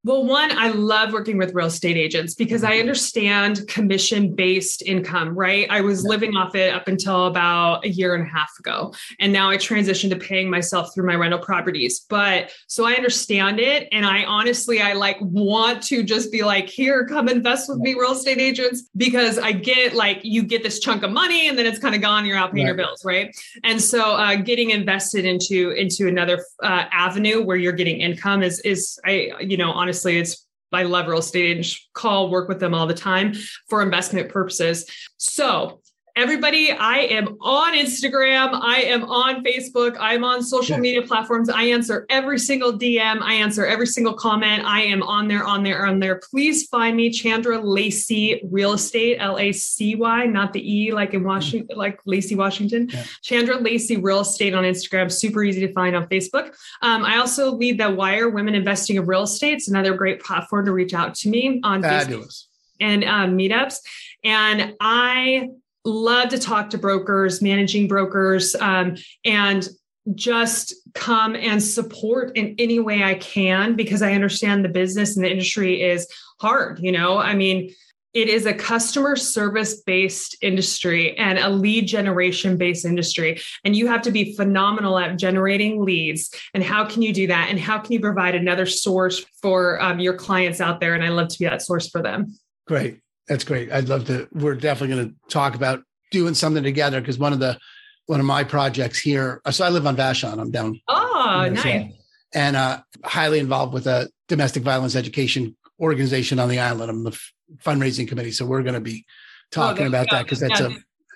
well, 0.05 0.23
one, 0.23 0.57
I 0.57 0.69
love 0.69 1.15
working 1.15 1.39
with 1.39 1.55
real 1.55 1.69
estate 1.69 1.97
agents 1.97 2.35
because 2.35 2.63
I 2.63 2.73
mm-hmm. 2.73 2.81
understand 2.81 3.67
commission 3.69 4.35
based 4.35 4.83
income, 4.83 5.31
right? 5.31 5.67
I 5.71 5.81
was 5.81 6.05
living 6.05 6.37
off 6.37 6.55
it 6.55 6.75
up 6.75 6.89
until 6.89 7.25
about 7.27 7.87
a 7.87 7.89
year 7.89 8.15
and 8.15 8.23
a 8.23 8.31
half 8.31 8.53
ago. 8.59 8.93
And 9.19 9.33
now 9.33 9.49
I 9.49 9.57
transitioned 9.57 10.11
to 10.11 10.17
paying 10.17 10.51
myself 10.51 10.95
through 10.95 11.07
my 11.07 11.15
rental 11.15 11.39
properties. 11.39 12.01
But 12.11 12.51
so 12.67 12.85
I 12.85 12.93
understand 12.93 13.61
it. 13.61 13.89
And 13.93 14.05
I 14.05 14.25
honestly, 14.25 14.83
I 14.83 14.93
like 14.93 15.17
want 15.23 15.83
to 15.85 16.03
just 16.03 16.31
be 16.31 16.43
like, 16.45 16.69
here, 16.69 17.07
come 17.07 17.27
invest 17.27 17.71
with 17.71 17.79
me, 17.79 17.95
real 17.95 18.13
estate 18.13 18.39
agents, 18.39 18.91
because 18.99 19.39
I 19.39 19.53
get 19.53 19.95
like, 19.95 20.21
you 20.23 20.43
get 20.43 20.63
this 20.63 20.81
chunk 20.81 21.03
of 21.03 21.13
money 21.13 21.49
and 21.49 21.57
then 21.57 21.65
it's 21.65 21.79
kind 21.79 21.95
of 21.95 22.03
gone, 22.03 22.27
you're 22.27 22.37
out 22.37 22.53
paying 22.53 22.67
right. 22.67 22.77
your 22.77 22.77
bills, 22.77 23.07
right? 23.07 23.35
And 23.63 23.81
so 23.81 24.17
uh, 24.17 24.37
getting 24.37 24.69
invested 24.69 25.25
into, 25.25 25.71
into 25.71 26.09
another 26.09 26.45
uh, 26.63 26.85
avenue 26.93 27.43
where 27.43 27.57
you're 27.57 27.73
getting 27.73 28.03
income 28.03 28.43
is, 28.43 28.61
is 28.61 29.01
I, 29.07 29.33
you 29.41 29.57
know, 29.57 29.71
honestly, 29.71 29.94
honestly, 29.95 30.19
it's 30.19 30.49
love 30.83 31.07
real 31.07 31.21
estate 31.21 31.65
call, 31.93 32.29
work 32.29 32.49
with 32.49 32.59
them 32.59 32.75
all 32.75 32.89
the 32.89 32.95
time 32.95 33.33
for 33.69 33.81
investment 33.81 34.29
purposes. 34.29 34.91
So 35.19 35.83
everybody 36.17 36.71
i 36.71 36.99
am 36.99 37.37
on 37.41 37.75
instagram 37.75 38.51
i 38.63 38.77
am 38.83 39.03
on 39.05 39.43
facebook 39.43 39.97
i'm 39.99 40.23
on 40.23 40.43
social 40.43 40.79
media 40.79 41.03
platforms. 41.03 41.49
I 41.49 41.65
answer 41.65 42.07
every 42.09 42.39
single 42.39 42.73
dm 42.73 43.21
i 43.21 43.35
answer 43.35 43.67
every 43.67 43.87
single 43.87 44.15
comment. 44.15 44.65
I 44.65 44.83
am 44.83 45.03
on 45.03 45.27
there 45.27 45.45
on 45.45 45.65
there 45.65 45.87
on 45.87 45.99
there. 45.99 46.21
Please 46.31 46.69
find 46.69 46.97
me 46.97 47.11
chandra 47.11 47.61
lacy 47.61 48.41
real 48.51 48.75
estate 48.75 49.17
l-a-c-y 49.19 50.27
not 50.27 50.53
the 50.53 50.73
e 50.73 50.93
like 50.93 51.15
in 51.15 51.25
washington 51.25 51.77
like 51.77 51.99
lacey 52.05 52.37
washington. 52.37 52.89
Yeah. 52.91 53.05
chandra 53.23 53.59
lacy 53.59 53.97
real 53.97 54.21
estate 54.21 54.55
on 54.55 54.63
instagram 54.65 55.11
super 55.11 55.43
easy 55.43 55.67
to 55.67 55.73
find 55.73 55.97
on 55.97 56.07
facebook. 56.09 56.55
Um, 56.83 57.05
i 57.05 57.19
also 57.19 57.53
lead 57.53 57.81
the 57.81 57.91
wire 57.91 58.29
women 58.29 58.55
investing 58.55 58.97
in 58.97 59.07
real 59.07 59.25
estate. 59.25 59.55
It's 59.55 59.69
another 59.69 59.95
great 59.95 60.23
platform 60.23 60.67
to 60.67 60.73
reach 60.73 60.95
out 60.95 61.15
to 61.17 61.29
me 61.29 61.61
on 61.65 61.83
Fabulous. 61.83 62.47
facebook 62.47 62.51
and 62.81 63.05
um, 63.05 63.37
meetups. 63.39 63.79
And 64.25 64.75
i 64.81 65.49
love 65.85 66.31
to 66.31 66.39
talk 66.39 66.71
to 66.71 66.79
brokers, 66.79 67.43
managing 67.43 67.89
brokers, 67.89 68.55
um, 68.57 68.97
and 69.25 69.69
just 70.15 70.75
come 70.95 71.35
and 71.35 71.63
support 71.63 72.37
in 72.37 72.55
any 72.59 72.79
way 72.79 73.03
I 73.03 73.15
can 73.15 73.75
because 73.75 74.03
I 74.03 74.13
understand 74.13 74.65
the 74.65 74.69
business 74.69 75.17
and 75.17 75.25
the 75.25 75.31
industry 75.31 75.83
is 75.83 76.07
hard. 76.41 76.79
You 76.81 76.93
know, 76.93 77.19
I 77.19 77.35
mean, 77.35 77.75
it 78.13 78.29
is 78.29 78.47
a 78.47 78.55
customer 78.55 79.17
service 79.17 79.81
based 79.83 80.37
industry 80.41 81.19
and 81.19 81.39
a 81.39 81.49
lead 81.49 81.89
generation 81.89 82.57
based 82.57 82.85
industry. 82.85 83.41
And 83.65 83.75
you 83.75 83.89
have 83.89 84.03
to 84.03 84.13
be 84.13 84.37
phenomenal 84.37 84.99
at 84.99 85.19
generating 85.19 85.83
leads. 85.85 86.31
And 86.55 86.63
how 86.63 86.85
can 86.85 87.03
you 87.03 87.13
do 87.13 87.27
that? 87.27 87.49
And 87.51 87.59
how 87.59 87.79
can 87.79 87.93
you 87.93 88.01
provide 88.01 88.37
another 88.37 88.67
source 88.67 89.25
for 89.43 89.83
um, 89.83 89.99
your 89.99 90.15
clients 90.15 90.61
out 90.61 90.81
there? 90.81 90.95
And 90.95 91.03
I 91.03 91.09
love 91.09 91.29
to 91.29 91.39
be 91.39 91.47
that 91.47 91.63
source 91.63 91.89
for 91.89 92.03
them. 92.03 92.39
Great. 92.67 93.01
That's 93.29 93.45
great. 93.45 93.73
I'd 93.73 93.89
love 93.89 94.07
to. 94.07 94.29
We're 94.33 94.55
definitely 94.55 94.97
going 94.97 95.09
to 95.11 95.15
talk 95.29 95.55
about 95.55 95.83
doing 96.11 96.35
something 96.35 96.63
together 96.63 97.01
because 97.01 97.19
one 97.19 97.33
of 97.33 97.39
the 97.39 97.59
one 98.07 98.21
of 98.21 98.27
my 98.27 98.45
projects 98.45 98.99
here. 98.99 99.41
So 99.51 99.65
I 99.65 99.71
live 99.71 99.87
on 99.87 99.97
Vashon. 99.97 100.39
I'm 100.39 100.51
down. 100.51 100.81
Oh, 100.89 101.49
nice. 101.51 101.93
And 102.35 102.57
uh, 102.57 102.83
highly 103.05 103.39
involved 103.39 103.73
with 103.73 103.87
a 103.87 104.11
domestic 104.29 104.63
violence 104.63 104.97
education 104.97 105.57
organization 105.81 106.39
on 106.39 106.49
the 106.49 106.59
island. 106.59 106.91
I'm 106.91 107.05
the 107.05 107.19
fundraising 107.65 108.09
committee, 108.09 108.33
so 108.33 108.45
we're 108.45 108.63
going 108.63 108.75
to 108.75 108.81
be 108.81 109.07
talking 109.51 109.85
oh, 109.85 109.89
about 109.89 110.09
that 110.11 110.25
because 110.25 110.41
that's 110.41 110.61
yeah, 110.61 110.69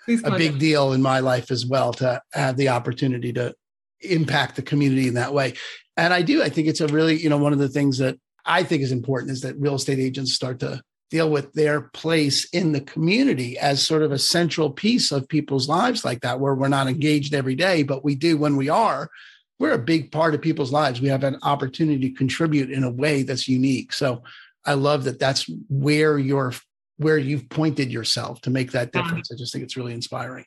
a 0.09 0.19
a 0.25 0.39
big 0.39 0.59
deal 0.59 0.93
in 0.93 1.03
my 1.03 1.21
life 1.21 1.51
as 1.51 1.67
well 1.67 1.93
to 1.93 2.23
have 2.33 2.57
the 2.57 2.71
opportunity 2.71 3.33
to 3.35 3.55
impact 4.01 4.57
the 4.57 4.63
community 4.63 5.09
in 5.09 5.15
that 5.15 5.35
way. 5.35 5.55
And 5.97 6.15
I 6.15 6.23
do. 6.23 6.43
I 6.43 6.49
think 6.49 6.69
it's 6.69 6.81
a 6.81 6.87
really, 6.87 7.17
you 7.17 7.29
know, 7.29 7.39
one 7.39 7.53
of 7.53 7.59
the 7.59 7.69
things 7.69 7.99
that 7.99 8.19
I 8.45 8.63
think 8.63 8.83
is 8.83 8.93
important 8.93 9.33
is 9.33 9.43
that 9.43 9.59
real 9.59 9.75
estate 9.75 9.99
agents 9.99 10.33
start 10.33 10.61
to 10.61 10.81
deal 11.11 11.31
with 11.31 11.53
their 11.55 11.81
place 11.81 12.49
in 12.51 12.73
the 12.73 12.81
community 12.81 13.59
as 13.59 13.85
sort 13.85 14.03
of 14.03 14.13
a 14.13 14.19
central 14.19 14.71
piece 14.71 15.11
of 15.11 15.29
people's 15.29 15.69
lives 15.69 16.05
like 16.05 16.21
that, 16.21 16.41
where 16.41 16.55
we're 16.55 16.69
not 16.69 16.89
engaged 16.89 17.35
every 17.35 17.55
day, 17.55 17.83
but 17.83 18.05
we 18.05 18.15
do 18.15 18.37
when 18.37 18.57
we 18.57 18.69
are. 18.69 19.11
We're 19.59 19.73
a 19.73 19.79
big 19.79 20.13
part 20.13 20.35
of 20.35 20.43
people's 20.43 20.73
lives. 20.73 21.01
We 21.01 21.09
have 21.09 21.25
an 21.25 21.39
opportunity 21.43 22.11
to 22.11 22.17
contribute 22.17 22.71
in 22.71 22.85
a 22.85 22.91
way 22.91 23.23
that's 23.23 23.49
unique. 23.49 23.93
So 23.93 24.23
I 24.65 24.75
love 24.75 25.05
that 25.05 25.19
that's 25.19 25.51
where 25.69 26.19
you're 26.19 26.53
where 26.99 27.17
you've 27.17 27.49
pointed 27.49 27.93
yourself 27.93 28.41
to 28.43 28.51
make 28.51 28.73
that 28.73 28.93
difference. 28.93 29.31
I 29.33 29.37
just 29.37 29.53
think 29.53 29.65
it's 29.65 29.77
really 29.77 29.95
inspiring. 29.95 30.45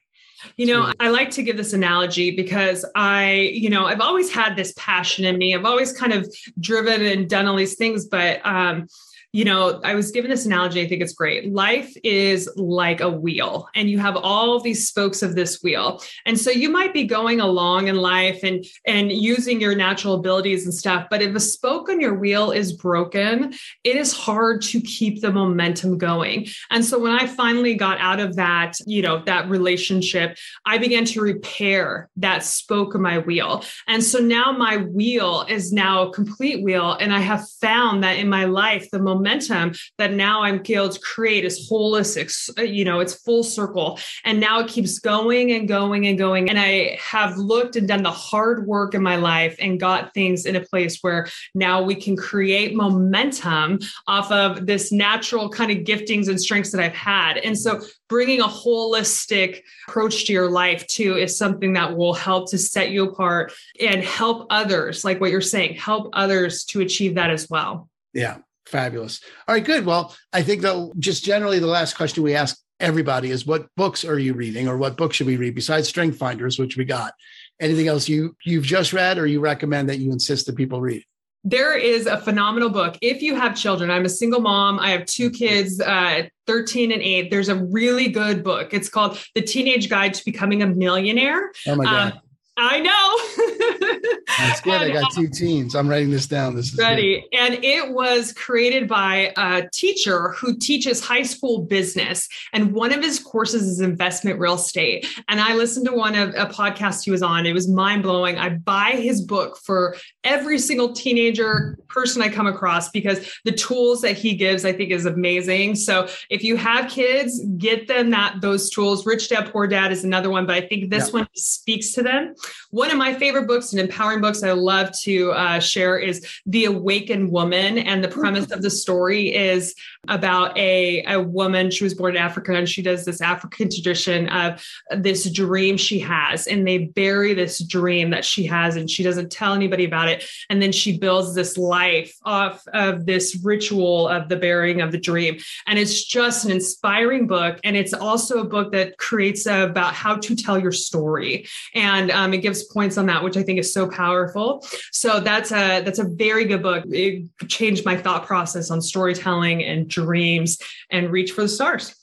You 0.57 0.65
know, 0.65 0.91
I 0.99 1.09
like 1.09 1.31
to 1.31 1.43
give 1.43 1.55
this 1.55 1.71
analogy 1.71 2.35
because 2.35 2.85
I, 2.95 3.51
you 3.53 3.69
know, 3.69 3.85
I've 3.85 4.01
always 4.01 4.31
had 4.31 4.55
this 4.55 4.73
passion 4.75 5.23
in 5.23 5.37
me. 5.37 5.55
I've 5.55 5.65
always 5.65 5.93
kind 5.93 6.13
of 6.13 6.33
driven 6.59 7.05
and 7.05 7.29
done 7.29 7.47
all 7.47 7.55
these 7.55 7.75
things, 7.75 8.05
but 8.05 8.45
um, 8.45 8.87
you 9.33 9.45
know, 9.45 9.79
I 9.81 9.95
was 9.95 10.11
given 10.11 10.29
this 10.29 10.45
analogy. 10.45 10.81
I 10.81 10.87
think 10.87 11.01
it's 11.01 11.13
great. 11.13 11.53
Life 11.53 11.95
is 12.03 12.51
like 12.57 12.99
a 12.99 13.09
wheel, 13.09 13.67
and 13.75 13.89
you 13.89 13.97
have 13.97 14.17
all 14.17 14.59
these 14.59 14.89
spokes 14.89 15.23
of 15.23 15.35
this 15.35 15.61
wheel. 15.61 16.01
And 16.25 16.37
so 16.37 16.51
you 16.51 16.69
might 16.69 16.93
be 16.93 17.05
going 17.05 17.39
along 17.39 17.87
in 17.87 17.95
life 17.95 18.41
and 18.43 18.65
and 18.85 19.09
using 19.09 19.61
your 19.61 19.73
natural 19.73 20.15
abilities 20.15 20.65
and 20.65 20.73
stuff. 20.73 21.07
But 21.09 21.21
if 21.21 21.33
a 21.33 21.39
spoke 21.39 21.87
on 21.87 22.01
your 22.01 22.15
wheel 22.15 22.51
is 22.51 22.73
broken, 22.73 23.53
it 23.85 23.95
is 23.95 24.11
hard 24.11 24.61
to 24.63 24.81
keep 24.81 25.21
the 25.21 25.31
momentum 25.31 25.97
going. 25.97 26.47
And 26.69 26.83
so 26.83 26.99
when 26.99 27.13
I 27.13 27.25
finally 27.25 27.75
got 27.75 27.99
out 27.99 28.19
of 28.19 28.35
that, 28.35 28.77
you 28.85 29.01
know, 29.01 29.23
that 29.25 29.49
relationship, 29.49 30.37
I 30.65 30.77
began 30.77 31.05
to 31.05 31.21
repair 31.21 32.09
that 32.17 32.43
spoke 32.43 32.95
of 32.95 33.01
my 33.01 33.19
wheel. 33.19 33.63
And 33.87 34.03
so 34.03 34.19
now 34.19 34.51
my 34.51 34.77
wheel 34.77 35.45
is 35.47 35.71
now 35.71 36.09
a 36.09 36.13
complete 36.13 36.63
wheel. 36.63 36.93
And 36.93 37.13
I 37.13 37.19
have 37.19 37.47
found 37.61 38.03
that 38.03 38.17
in 38.17 38.27
my 38.27 38.43
life, 38.43 38.89
the 38.91 38.99
momentum 38.99 39.20
that 39.23 40.11
now 40.13 40.43
I'm 40.43 40.61
able 40.67 40.89
to 40.89 40.99
create 40.99 41.45
is 41.45 41.69
holistic, 41.69 42.31
you 42.67 42.85
know, 42.85 42.99
it's 42.99 43.15
full 43.15 43.43
circle. 43.43 43.99
And 44.23 44.39
now 44.39 44.59
it 44.59 44.67
keeps 44.67 44.99
going 44.99 45.51
and 45.51 45.67
going 45.67 46.07
and 46.07 46.17
going. 46.17 46.49
And 46.49 46.59
I 46.59 46.97
have 47.01 47.37
looked 47.37 47.75
and 47.75 47.87
done 47.87 48.03
the 48.03 48.11
hard 48.11 48.65
work 48.65 48.93
in 48.93 49.03
my 49.03 49.15
life 49.15 49.55
and 49.59 49.79
got 49.79 50.13
things 50.13 50.45
in 50.45 50.55
a 50.55 50.61
place 50.61 50.99
where 51.01 51.27
now 51.53 51.81
we 51.81 51.95
can 51.95 52.15
create 52.15 52.75
momentum 52.75 53.79
off 54.07 54.31
of 54.31 54.65
this 54.65 54.91
natural 54.91 55.49
kind 55.49 55.71
of 55.71 55.79
giftings 55.79 56.27
and 56.27 56.39
strengths 56.39 56.71
that 56.71 56.81
I've 56.81 56.93
had. 56.93 57.37
And 57.37 57.57
so 57.57 57.81
bringing 58.09 58.41
a 58.41 58.47
holistic 58.47 59.61
approach 59.87 60.25
to 60.25 60.33
your 60.33 60.51
life 60.51 60.85
too 60.87 61.15
is 61.15 61.37
something 61.37 61.73
that 61.73 61.95
will 61.95 62.13
help 62.13 62.49
to 62.51 62.57
set 62.57 62.91
you 62.91 63.09
apart 63.09 63.53
and 63.79 64.03
help 64.03 64.47
others, 64.49 65.05
like 65.05 65.21
what 65.21 65.31
you're 65.31 65.41
saying, 65.41 65.75
help 65.75 66.09
others 66.13 66.65
to 66.65 66.81
achieve 66.81 67.15
that 67.15 67.29
as 67.29 67.49
well. 67.49 67.89
Yeah, 68.13 68.39
fabulous. 68.65 69.21
All 69.47 69.55
right, 69.55 69.63
good. 69.63 69.85
Well, 69.85 70.15
I 70.33 70.43
think 70.43 70.61
that 70.61 70.91
just 70.99 71.23
generally 71.23 71.59
the 71.59 71.67
last 71.67 71.95
question 71.95 72.23
we 72.23 72.35
ask 72.35 72.57
everybody 72.79 73.29
is 73.29 73.45
what 73.45 73.67
books 73.77 74.03
are 74.03 74.19
you 74.19 74.33
reading 74.33 74.67
or 74.67 74.77
what 74.77 74.97
book 74.97 75.13
should 75.13 75.27
we 75.27 75.37
read 75.37 75.55
besides 75.55 75.87
Strength 75.87 76.17
Finders, 76.17 76.57
which 76.57 76.77
we 76.77 76.85
got? 76.85 77.13
Anything 77.59 77.87
else 77.87 78.09
you 78.09 78.35
you've 78.43 78.63
just 78.63 78.93
read 78.93 79.17
or 79.17 79.27
you 79.27 79.39
recommend 79.39 79.89
that 79.89 79.99
you 79.99 80.11
insist 80.11 80.47
that 80.47 80.55
people 80.55 80.81
read? 80.81 81.03
there 81.43 81.75
is 81.75 82.05
a 82.05 82.17
phenomenal 82.17 82.69
book. 82.69 82.97
If 83.01 83.21
you 83.21 83.35
have 83.35 83.55
children, 83.55 83.89
I'm 83.89 84.05
a 84.05 84.09
single 84.09 84.41
mom. 84.41 84.79
I 84.79 84.91
have 84.91 85.05
two 85.05 85.31
kids, 85.31 85.81
uh, 85.81 86.23
13 86.45 86.91
and 86.91 87.01
8. 87.01 87.31
There's 87.31 87.49
a 87.49 87.55
really 87.55 88.09
good 88.09 88.43
book. 88.43 88.73
It's 88.73 88.89
called 88.89 89.17
The 89.33 89.41
Teenage 89.41 89.89
Guide 89.89 90.13
to 90.13 90.25
Becoming 90.25 90.61
a 90.61 90.67
Millionaire. 90.67 91.51
Oh 91.67 91.75
my 91.75 91.83
God. 91.83 92.13
Um, 92.13 92.19
I 92.57 92.79
know. 92.79 94.19
That's 94.37 94.61
good. 94.61 94.81
I 94.81 94.89
got 94.89 95.05
um, 95.05 95.09
two 95.15 95.29
teens. 95.29 95.73
I'm 95.73 95.87
writing 95.87 96.11
this 96.11 96.27
down. 96.27 96.55
This 96.55 96.73
is 96.73 96.77
ready. 96.77 97.23
Good. 97.31 97.39
And 97.39 97.63
it 97.63 97.93
was 97.93 98.33
created 98.33 98.87
by 98.87 99.33
a 99.37 99.69
teacher 99.73 100.29
who 100.33 100.57
teaches 100.57 101.03
high 101.03 101.23
school 101.23 101.63
business. 101.63 102.27
And 102.53 102.73
one 102.73 102.91
of 102.91 103.01
his 103.01 103.19
courses 103.19 103.63
is 103.63 103.79
investment 103.79 104.39
real 104.39 104.55
estate. 104.55 105.07
And 105.29 105.39
I 105.39 105.55
listened 105.55 105.85
to 105.87 105.93
one 105.93 106.15
of 106.15 106.29
a 106.35 106.45
podcast 106.45 107.05
he 107.05 107.11
was 107.11 107.23
on. 107.23 107.45
It 107.45 107.53
was 107.53 107.69
mind 107.69 108.03
blowing. 108.03 108.37
I 108.37 108.49
buy 108.49 108.91
his 108.91 109.21
book 109.21 109.57
for 109.57 109.95
every 110.23 110.59
single 110.59 110.93
teenager 110.93 111.77
person 111.91 112.21
I 112.21 112.29
come 112.29 112.47
across 112.47 112.89
because 112.89 113.39
the 113.45 113.51
tools 113.51 114.01
that 114.01 114.17
he 114.17 114.35
gives, 114.35 114.65
I 114.65 114.73
think, 114.73 114.91
is 114.91 115.05
amazing. 115.05 115.75
So 115.75 116.07
if 116.29 116.43
you 116.43 116.55
have 116.57 116.89
kids, 116.89 117.43
get 117.57 117.87
them 117.87 118.09
that 118.11 118.41
those 118.41 118.69
tools. 118.69 119.05
Rich 119.05 119.29
Dad 119.29 119.51
Poor 119.51 119.67
Dad 119.67 119.91
is 119.91 120.03
another 120.03 120.29
one, 120.29 120.45
but 120.45 120.55
I 120.55 120.61
think 120.61 120.89
this 120.89 121.07
yeah. 121.07 121.19
one 121.19 121.27
speaks 121.35 121.93
to 121.93 122.03
them. 122.03 122.35
One 122.71 122.91
of 122.91 122.97
my 122.97 123.13
favorite 123.13 123.47
books 123.47 123.73
and 123.73 123.79
empowering 123.79 124.21
books 124.21 124.43
I 124.43 124.51
love 124.51 124.91
to 125.01 125.31
uh, 125.31 125.59
share 125.59 125.97
is 125.97 126.25
The 126.45 126.65
Awakened 126.65 127.31
Woman. 127.31 127.77
And 127.77 128.03
the 128.03 128.07
premise 128.07 128.51
of 128.51 128.61
the 128.61 128.69
story 128.69 129.33
is 129.35 129.75
about 130.07 130.57
a, 130.57 131.03
a 131.05 131.21
woman. 131.21 131.71
She 131.71 131.83
was 131.83 131.93
born 131.93 132.15
in 132.15 132.21
Africa 132.21 132.53
and 132.53 132.67
she 132.67 132.81
does 132.81 133.05
this 133.05 133.21
African 133.21 133.69
tradition 133.69 134.29
of 134.29 134.63
this 134.97 135.29
dream 135.29 135.77
she 135.77 135.99
has. 135.99 136.47
And 136.47 136.67
they 136.67 136.79
bury 136.79 137.33
this 137.33 137.59
dream 137.59 138.09
that 138.11 138.23
she 138.23 138.45
has 138.45 138.75
and 138.75 138.89
she 138.89 139.03
doesn't 139.03 139.31
tell 139.31 139.53
anybody 139.53 139.85
about 139.85 140.07
it. 140.07 140.23
And 140.49 140.61
then 140.61 140.71
she 140.71 140.97
builds 140.97 141.35
this 141.35 141.57
life 141.57 141.80
off 142.23 142.63
of 142.73 143.05
this 143.05 143.39
ritual 143.43 144.07
of 144.07 144.29
the 144.29 144.35
burying 144.35 144.81
of 144.81 144.91
the 144.91 144.97
dream. 144.97 145.37
And 145.67 145.77
it's 145.79 146.03
just 146.03 146.45
an 146.45 146.51
inspiring 146.51 147.27
book. 147.27 147.59
And 147.63 147.75
it's 147.75 147.93
also 147.93 148.39
a 148.39 148.43
book 148.45 148.71
that 148.71 148.97
creates 148.97 149.45
about 149.45 149.93
how 149.93 150.17
to 150.17 150.35
tell 150.35 150.57
your 150.59 150.71
story. 150.71 151.47
And 151.73 152.11
um, 152.11 152.33
it 152.33 152.39
gives 152.39 152.63
points 152.63 152.97
on 152.97 153.05
that, 153.07 153.23
which 153.23 153.37
I 153.37 153.43
think 153.43 153.59
is 153.59 153.73
so 153.73 153.89
powerful. 153.89 154.65
So 154.91 155.19
that's 155.19 155.51
a 155.51 155.81
that's 155.81 155.99
a 155.99 156.07
very 156.07 156.45
good 156.45 156.63
book. 156.63 156.85
It 156.87 157.29
changed 157.47 157.85
my 157.85 157.97
thought 157.97 158.25
process 158.25 158.71
on 158.71 158.81
storytelling 158.81 159.63
and 159.63 159.87
dreams 159.87 160.57
and 160.89 161.11
reach 161.11 161.31
for 161.31 161.41
the 161.41 161.49
stars. 161.49 161.95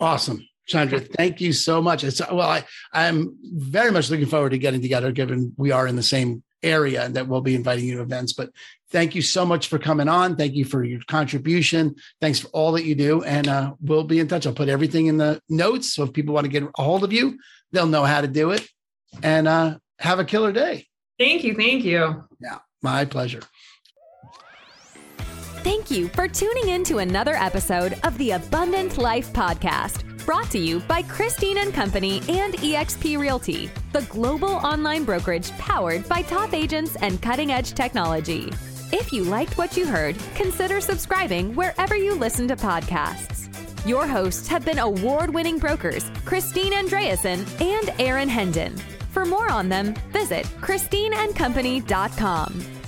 Awesome. 0.00 0.46
Chandra, 0.66 1.00
thank 1.00 1.40
you 1.40 1.52
so 1.52 1.82
much. 1.82 2.04
It's 2.04 2.20
well, 2.20 2.48
I, 2.48 2.64
I'm 2.92 3.36
very 3.42 3.90
much 3.90 4.10
looking 4.10 4.26
forward 4.26 4.50
to 4.50 4.58
getting 4.58 4.80
together, 4.80 5.10
given 5.12 5.52
we 5.56 5.72
are 5.72 5.86
in 5.86 5.96
the 5.96 6.02
same 6.02 6.42
area 6.62 7.04
and 7.04 7.14
that 7.14 7.28
we'll 7.28 7.40
be 7.40 7.54
inviting 7.54 7.84
you 7.84 7.96
to 7.96 8.02
events. 8.02 8.32
But 8.32 8.50
thank 8.90 9.14
you 9.14 9.22
so 9.22 9.44
much 9.44 9.68
for 9.68 9.78
coming 9.78 10.08
on. 10.08 10.36
Thank 10.36 10.54
you 10.54 10.64
for 10.64 10.84
your 10.84 11.00
contribution. 11.06 11.96
Thanks 12.20 12.40
for 12.40 12.48
all 12.48 12.72
that 12.72 12.84
you 12.84 12.94
do. 12.94 13.22
And 13.22 13.48
uh, 13.48 13.74
we'll 13.80 14.04
be 14.04 14.20
in 14.20 14.28
touch. 14.28 14.46
I'll 14.46 14.52
put 14.52 14.68
everything 14.68 15.06
in 15.06 15.16
the 15.16 15.40
notes. 15.48 15.92
So 15.92 16.04
if 16.04 16.12
people 16.12 16.34
want 16.34 16.44
to 16.44 16.50
get 16.50 16.62
a 16.62 16.82
hold 16.82 17.04
of 17.04 17.12
you, 17.12 17.38
they'll 17.72 17.86
know 17.86 18.04
how 18.04 18.20
to 18.20 18.28
do 18.28 18.50
it. 18.50 18.66
And 19.22 19.46
uh, 19.46 19.78
have 19.98 20.18
a 20.18 20.24
killer 20.24 20.52
day. 20.52 20.86
Thank 21.18 21.44
you. 21.44 21.54
Thank 21.54 21.84
you. 21.84 22.24
Yeah, 22.40 22.58
my 22.82 23.04
pleasure. 23.04 23.42
Thank 25.62 25.92
you 25.92 26.08
for 26.08 26.26
tuning 26.26 26.68
in 26.70 26.82
to 26.84 26.98
another 26.98 27.34
episode 27.34 27.96
of 28.02 28.18
the 28.18 28.32
Abundant 28.32 28.98
Life 28.98 29.32
Podcast, 29.32 30.11
brought 30.24 30.50
to 30.50 30.58
you 30.58 30.80
by 30.80 31.02
Christine 31.02 31.58
and 31.58 31.74
Company 31.74 32.22
and 32.28 32.54
eXp 32.54 33.18
Realty, 33.18 33.70
the 33.92 34.02
global 34.02 34.50
online 34.50 35.04
brokerage 35.04 35.50
powered 35.58 36.08
by 36.08 36.22
top 36.22 36.54
agents 36.54 36.96
and 36.96 37.20
cutting 37.20 37.52
edge 37.52 37.72
technology. 37.72 38.50
If 38.92 39.12
you 39.12 39.24
liked 39.24 39.58
what 39.58 39.76
you 39.76 39.86
heard, 39.86 40.16
consider 40.34 40.80
subscribing 40.80 41.54
wherever 41.54 41.96
you 41.96 42.14
listen 42.14 42.48
to 42.48 42.56
podcasts. 42.56 43.48
Your 43.86 44.06
hosts 44.06 44.48
have 44.48 44.64
been 44.64 44.78
award 44.78 45.32
winning 45.32 45.58
brokers 45.58 46.10
Christine 46.24 46.72
Andreasen 46.72 47.44
and 47.60 47.92
Aaron 48.00 48.28
Hendon. 48.28 48.76
For 49.10 49.24
more 49.24 49.50
on 49.50 49.68
them, 49.68 49.94
visit 50.12 50.46
ChristineandCompany.com. 50.60 52.81